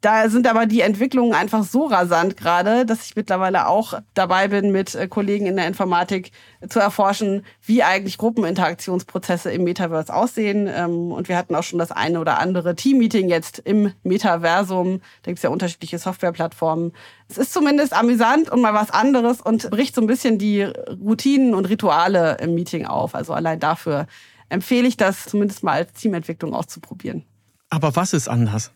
Da 0.00 0.30
sind 0.30 0.46
aber 0.46 0.66
die 0.66 0.80
Entwicklungen 0.80 1.34
einfach 1.34 1.64
so 1.64 1.86
rasant 1.86 2.36
gerade, 2.36 2.86
dass 2.86 3.04
ich 3.04 3.16
mittlerweile 3.16 3.66
auch 3.66 3.94
dabei 4.14 4.46
bin, 4.46 4.70
mit 4.70 4.94
äh, 4.94 5.08
Kollegen 5.08 5.46
in 5.46 5.56
der 5.56 5.66
Informatik 5.66 6.30
zu 6.68 6.78
erforschen, 6.78 7.44
wie 7.62 7.82
eigentlich 7.82 8.16
Gruppeninteraktionsprozesse 8.16 9.50
im 9.50 9.64
Metaverse 9.64 10.14
aussehen. 10.14 10.68
Ähm, 10.72 11.10
und 11.10 11.28
wir 11.28 11.36
hatten 11.36 11.54
auch 11.56 11.64
schon 11.64 11.80
das 11.80 11.90
eine 11.90 12.20
oder 12.20 12.38
andere 12.38 12.76
Team-Meeting 12.76 13.28
jetzt 13.28 13.58
im 13.58 13.92
Metaversum. 14.04 15.00
Da 15.22 15.30
gibt 15.32 15.38
es 15.38 15.42
ja 15.42 15.50
unterschiedliche 15.50 15.98
Softwareplattformen. 15.98 16.92
Es 17.28 17.36
ist 17.36 17.52
zumindest 17.52 17.92
amüsant 17.92 18.50
und 18.50 18.60
mal 18.60 18.74
was 18.74 18.92
anderes 18.92 19.40
und 19.40 19.68
bricht 19.70 19.96
so 19.96 20.00
ein 20.00 20.06
bisschen 20.06 20.38
die 20.38 20.62
Routinen 20.62 21.54
und 21.56 21.64
Rituale 21.64 22.36
im 22.40 22.54
Meeting 22.54 22.86
auf. 22.86 23.16
Also 23.16 23.32
allein 23.32 23.58
dafür 23.58 24.06
empfehle 24.48 24.86
ich 24.86 24.96
das 24.96 25.24
zumindest 25.24 25.64
mal 25.64 25.72
als 25.72 25.92
Teamentwicklung 25.94 26.54
auszuprobieren. 26.54 27.24
Aber 27.68 27.96
was 27.96 28.12
ist 28.12 28.28
anders? 28.28 28.70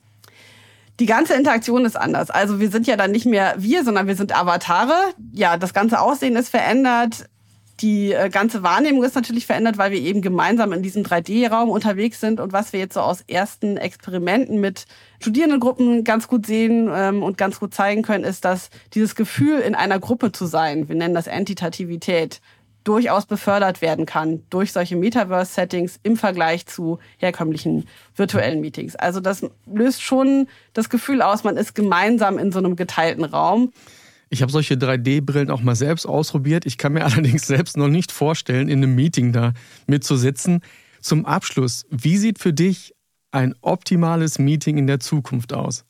Die 1.01 1.07
ganze 1.07 1.35
Interaktion 1.35 1.85
ist 1.85 1.97
anders. 1.97 2.31
Also 2.31 2.61
wir 2.61 2.71
sind 2.71 2.87
ja 2.87 2.97
dann 2.97 3.11
nicht 3.13 3.27
mehr 3.27 3.55
wir, 3.59 3.85
sondern 3.85 4.07
wir 4.07 4.17
sind 4.17 4.37
Avatare. 4.37 4.95
Ja, 5.33 5.57
das 5.57 5.73
ganze 5.75 6.01
Aussehen 6.01 6.37
ist 6.37 6.51
verändert. 6.51 7.27
Die 7.81 8.13
äh, 8.13 8.29
ganze 8.29 8.63
Wahrnehmung 8.63 9.03
ist 9.03 9.17
natürlich 9.17 9.47
verändert, 9.47 9.79
weil 9.79 9.91
wir 9.91 10.01
eben 10.01 10.23
gemeinsam 10.23 10.73
in 10.73 10.83
diesem 10.83 11.03
3D-Raum 11.03 11.71
unterwegs 11.71 12.21
sind. 12.21 12.39
Und 12.39 12.53
was 12.53 12.73
wir 12.73 12.79
jetzt 12.79 12.95
so 12.95 13.01
aus 13.01 13.23
ersten 13.27 13.77
Experimenten 13.77 14.61
mit 14.61 14.85
Studierendengruppen 15.21 16.05
ganz 16.05 16.29
gut 16.29 16.47
sehen 16.47 16.89
ähm, 16.95 17.23
und 17.23 17.39
ganz 17.39 17.59
gut 17.59 17.75
zeigen 17.75 18.03
können, 18.03 18.25
ist, 18.25 18.45
dass 18.45 18.69
dieses 18.95 19.17
Gefühl, 19.17 19.59
in 19.61 19.75
einer 19.75 19.99
Gruppe 19.99 20.31
zu 20.31 20.47
sein, 20.47 20.89
wir 20.89 20.95
nennen 20.95 21.15
das 21.15 21.27
Entitativität, 21.27 22.41
durchaus 22.85 23.27
befördert 23.27 23.83
werden 23.83 24.07
kann 24.07 24.43
durch 24.51 24.73
solche 24.73 24.97
Metaverse-Settings 24.97 26.01
im 26.03 26.17
Vergleich 26.17 26.67
zu 26.67 26.99
herkömmlichen 27.19 27.87
virtuellen 28.17 28.61
Meetings. 28.61 28.97
Also 28.97 29.21
das 29.21 29.45
löst 29.67 30.03
schon 30.03 30.49
das 30.73 30.89
Gefühl 30.89 31.23
aus, 31.23 31.45
man 31.45 31.57
ist 31.57 31.75
gemeinsam 31.75 32.39
in 32.39 32.53
so 32.53 32.59
einem 32.59 32.77
geteilten 32.77 33.25
Raum. 33.25 33.73
Ich 34.31 34.41
habe 34.41 34.51
solche 34.51 34.75
3D-Brillen 34.75 35.51
auch 35.51 35.61
mal 35.61 35.75
selbst 35.75 36.07
ausprobiert. 36.07 36.65
Ich 36.65 36.79
kann 36.79 36.95
mir 36.95 37.05
allerdings 37.05 37.47
selbst 37.47 37.77
noch 37.77 37.89
nicht 37.89 38.13
vorstellen, 38.13 38.69
in 38.69 38.79
einem 38.79 38.95
Meeting 38.95 39.33
da 39.33 39.53
mitzusitzen. 39.87 40.61
Zum 41.01 41.27
Abschluss, 41.27 41.87
wie 41.91 42.17
sieht 42.17 42.39
für 42.39 42.53
dich 42.53 42.95
ein 43.31 43.55
optimales 43.61 44.39
Meeting 44.39 44.79
in 44.79 44.87
der 44.87 45.01
Zukunft 45.01 45.53
aus? 45.53 45.85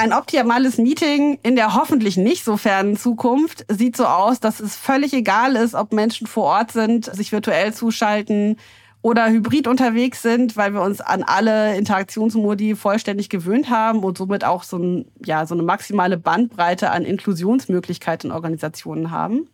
Ein 0.00 0.12
optimales 0.12 0.78
Meeting 0.78 1.40
in 1.42 1.56
der 1.56 1.74
hoffentlich 1.74 2.16
nicht 2.16 2.44
so 2.44 2.56
fernen 2.56 2.96
Zukunft 2.96 3.66
sieht 3.68 3.96
so 3.96 4.06
aus, 4.06 4.38
dass 4.38 4.60
es 4.60 4.76
völlig 4.76 5.12
egal 5.12 5.56
ist, 5.56 5.74
ob 5.74 5.92
Menschen 5.92 6.28
vor 6.28 6.44
Ort 6.44 6.70
sind, 6.70 7.12
sich 7.12 7.32
virtuell 7.32 7.74
zuschalten 7.74 8.58
oder 9.02 9.28
hybrid 9.28 9.66
unterwegs 9.66 10.22
sind, 10.22 10.56
weil 10.56 10.72
wir 10.72 10.82
uns 10.82 11.00
an 11.00 11.24
alle 11.24 11.76
Interaktionsmodi 11.76 12.76
vollständig 12.76 13.28
gewöhnt 13.28 13.70
haben 13.70 14.04
und 14.04 14.16
somit 14.16 14.44
auch 14.44 14.62
so, 14.62 14.78
ein, 14.78 15.10
ja, 15.24 15.44
so 15.46 15.54
eine 15.54 15.64
maximale 15.64 16.16
Bandbreite 16.16 16.90
an 16.90 17.04
Inklusionsmöglichkeiten 17.04 18.30
in 18.30 18.36
Organisationen 18.36 19.10
haben. 19.10 19.48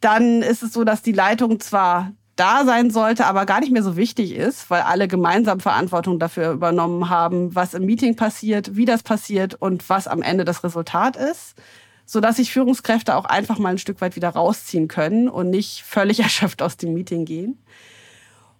Dann 0.00 0.42
ist 0.42 0.64
es 0.64 0.72
so, 0.72 0.82
dass 0.82 1.02
die 1.02 1.12
Leitung 1.12 1.60
zwar 1.60 2.10
da 2.36 2.64
sein 2.64 2.90
sollte, 2.90 3.26
aber 3.26 3.46
gar 3.46 3.60
nicht 3.60 3.72
mehr 3.72 3.82
so 3.82 3.96
wichtig 3.96 4.34
ist, 4.34 4.70
weil 4.70 4.82
alle 4.82 5.08
gemeinsam 5.08 5.60
Verantwortung 5.60 6.18
dafür 6.18 6.52
übernommen 6.52 7.08
haben, 7.08 7.54
was 7.54 7.74
im 7.74 7.84
Meeting 7.84 8.16
passiert, 8.16 8.76
wie 8.76 8.84
das 8.84 9.02
passiert 9.02 9.54
und 9.54 9.88
was 9.88 10.08
am 10.08 10.22
Ende 10.22 10.44
das 10.44 10.64
Resultat 10.64 11.16
ist, 11.16 11.54
sodass 12.06 12.36
sich 12.36 12.52
Führungskräfte 12.52 13.16
auch 13.16 13.26
einfach 13.26 13.58
mal 13.58 13.70
ein 13.70 13.78
Stück 13.78 14.00
weit 14.00 14.16
wieder 14.16 14.30
rausziehen 14.30 14.88
können 14.88 15.28
und 15.28 15.50
nicht 15.50 15.82
völlig 15.82 16.20
erschöpft 16.22 16.62
aus 16.62 16.76
dem 16.76 16.94
Meeting 16.94 17.24
gehen. 17.24 17.58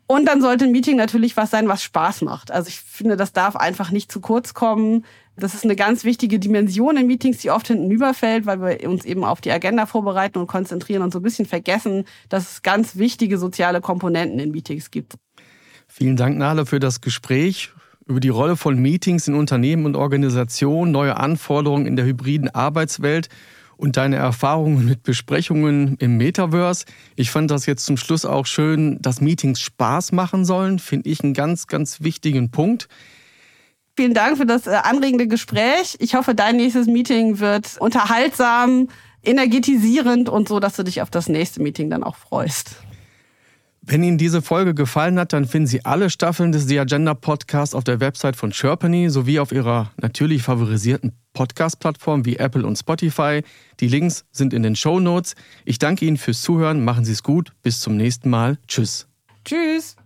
Und 0.06 0.26
dann 0.26 0.42
sollte 0.42 0.66
ein 0.66 0.72
Meeting 0.72 0.96
natürlich 0.96 1.38
was 1.38 1.50
sein, 1.50 1.68
was 1.68 1.82
Spaß 1.82 2.20
macht. 2.22 2.50
Also 2.50 2.68
ich 2.68 2.80
finde, 2.80 3.16
das 3.16 3.32
darf 3.32 3.56
einfach 3.56 3.90
nicht 3.90 4.12
zu 4.12 4.20
kurz 4.20 4.52
kommen. 4.52 5.06
Das 5.37 5.55
ist 5.55 5.64
eine 5.64 5.77
ganz 5.77 6.05
wichtige 6.05 6.38
Dimension 6.38 6.97
in 6.97 7.07
Meetings, 7.07 7.38
die 7.38 7.51
oft 7.51 7.66
hinten 7.66 7.90
überfällt, 7.90 8.45
weil 8.45 8.61
wir 8.61 8.88
uns 8.88 9.05
eben 9.05 9.25
auf 9.25 9.40
die 9.40 9.51
Agenda 9.51 9.87
vorbereiten 9.87 10.38
und 10.38 10.47
konzentrieren 10.47 11.03
und 11.03 11.12
so 11.12 11.21
ein 11.21 11.23
bisschen 11.23 11.47
vergessen, 11.47 12.05
dass 12.29 12.53
es 12.53 12.62
ganz 12.62 12.97
wichtige 12.97 13.38
soziale 13.38 13.81
Komponenten 13.81 14.38
in 14.38 14.51
Meetings 14.51 14.90
gibt. 14.90 15.14
Vielen 15.88 16.16
Dank, 16.16 16.37
Nale, 16.37 16.66
für 16.66 16.81
das 16.81 17.01
Gespräch 17.01 17.71
über 18.07 18.21
die 18.21 18.29
Rolle 18.29 18.57
von 18.57 18.79
Meetings 18.79 19.29
in 19.29 19.35
Unternehmen 19.35 19.87
und 19.87 19.97
Organisationen, 19.97 20.92
neue 20.92 21.16
Anforderungen 21.16 21.87
in 21.87 21.97
der 21.97 22.05
hybriden 22.05 22.55
Arbeitswelt 22.55 23.29
und 23.77 23.97
deine 23.97 24.16
Erfahrungen 24.16 24.85
mit 24.85 25.03
Besprechungen 25.03 25.97
im 25.99 26.16
Metaverse. 26.16 26.85
Ich 27.16 27.31
fand 27.31 27.51
das 27.51 27.66
jetzt 27.66 27.85
zum 27.85 27.97
Schluss 27.97 28.25
auch 28.25 28.47
schön, 28.47 28.99
dass 29.01 29.21
Meetings 29.21 29.61
Spaß 29.61 30.12
machen 30.12 30.45
sollen, 30.45 30.79
finde 30.79 31.09
ich 31.09 31.23
einen 31.23 31.35
ganz, 31.35 31.66
ganz 31.66 32.01
wichtigen 32.01 32.51
Punkt. 32.51 32.88
Vielen 33.96 34.14
Dank 34.14 34.38
für 34.38 34.46
das 34.46 34.66
äh, 34.66 34.70
anregende 34.70 35.26
Gespräch. 35.26 35.96
Ich 35.98 36.14
hoffe, 36.14 36.35
dein 36.35 36.57
nächstes 36.57 36.87
Meeting 36.87 37.40
wird 37.40 37.76
unterhaltsam, 37.78 38.88
energetisierend 39.22 40.28
und 40.28 40.48
so, 40.48 40.61
dass 40.61 40.76
du 40.76 40.83
dich 40.83 41.02
auf 41.02 41.11
das 41.11 41.28
nächste 41.28 41.62
Meeting 41.62 41.90
dann 41.90 42.02
auch 42.02 42.16
freust. 42.16 42.76
Wenn 43.85 44.05
Ihnen 44.05 44.16
diese 44.16 44.42
Folge 44.42 44.74
gefallen 44.74 45.18
hat, 45.18 45.33
dann 45.33 45.44
finden 45.44 45.66
Sie 45.66 45.85
alle 45.85 46.09
Staffeln 46.09 46.52
des 46.52 46.68
The 46.68 46.78
Agenda 46.78 47.14
Podcasts 47.14 47.74
auf 47.74 47.83
der 47.83 47.98
Website 47.98 48.37
von 48.37 48.52
Sherpany 48.52 49.11
sowie 49.11 49.40
auf 49.40 49.50
Ihrer 49.50 49.90
natürlich 50.00 50.44
favorisierten 50.44 51.12
Podcast-Plattformen 51.33 52.24
wie 52.24 52.37
Apple 52.37 52.64
und 52.64 52.76
Spotify. 52.76 53.42
Die 53.81 53.88
Links 53.88 54.24
sind 54.31 54.55
in 54.55 54.62
den 54.62 54.76
Show 54.76 55.00
Notes. 55.00 55.35
Ich 55.64 55.81
danke 55.81 56.05
Ihnen 56.05 56.16
fürs 56.16 56.42
Zuhören. 56.42 56.85
Machen 56.85 57.05
Sie 57.05 57.12
es 57.12 57.24
gut. 57.24 57.52
Bis 57.62 57.81
zum 57.81 57.96
nächsten 57.96 58.31
Mal. 58.31 58.57
Tschüss. 58.68 59.09
Tschüss. 59.44 59.96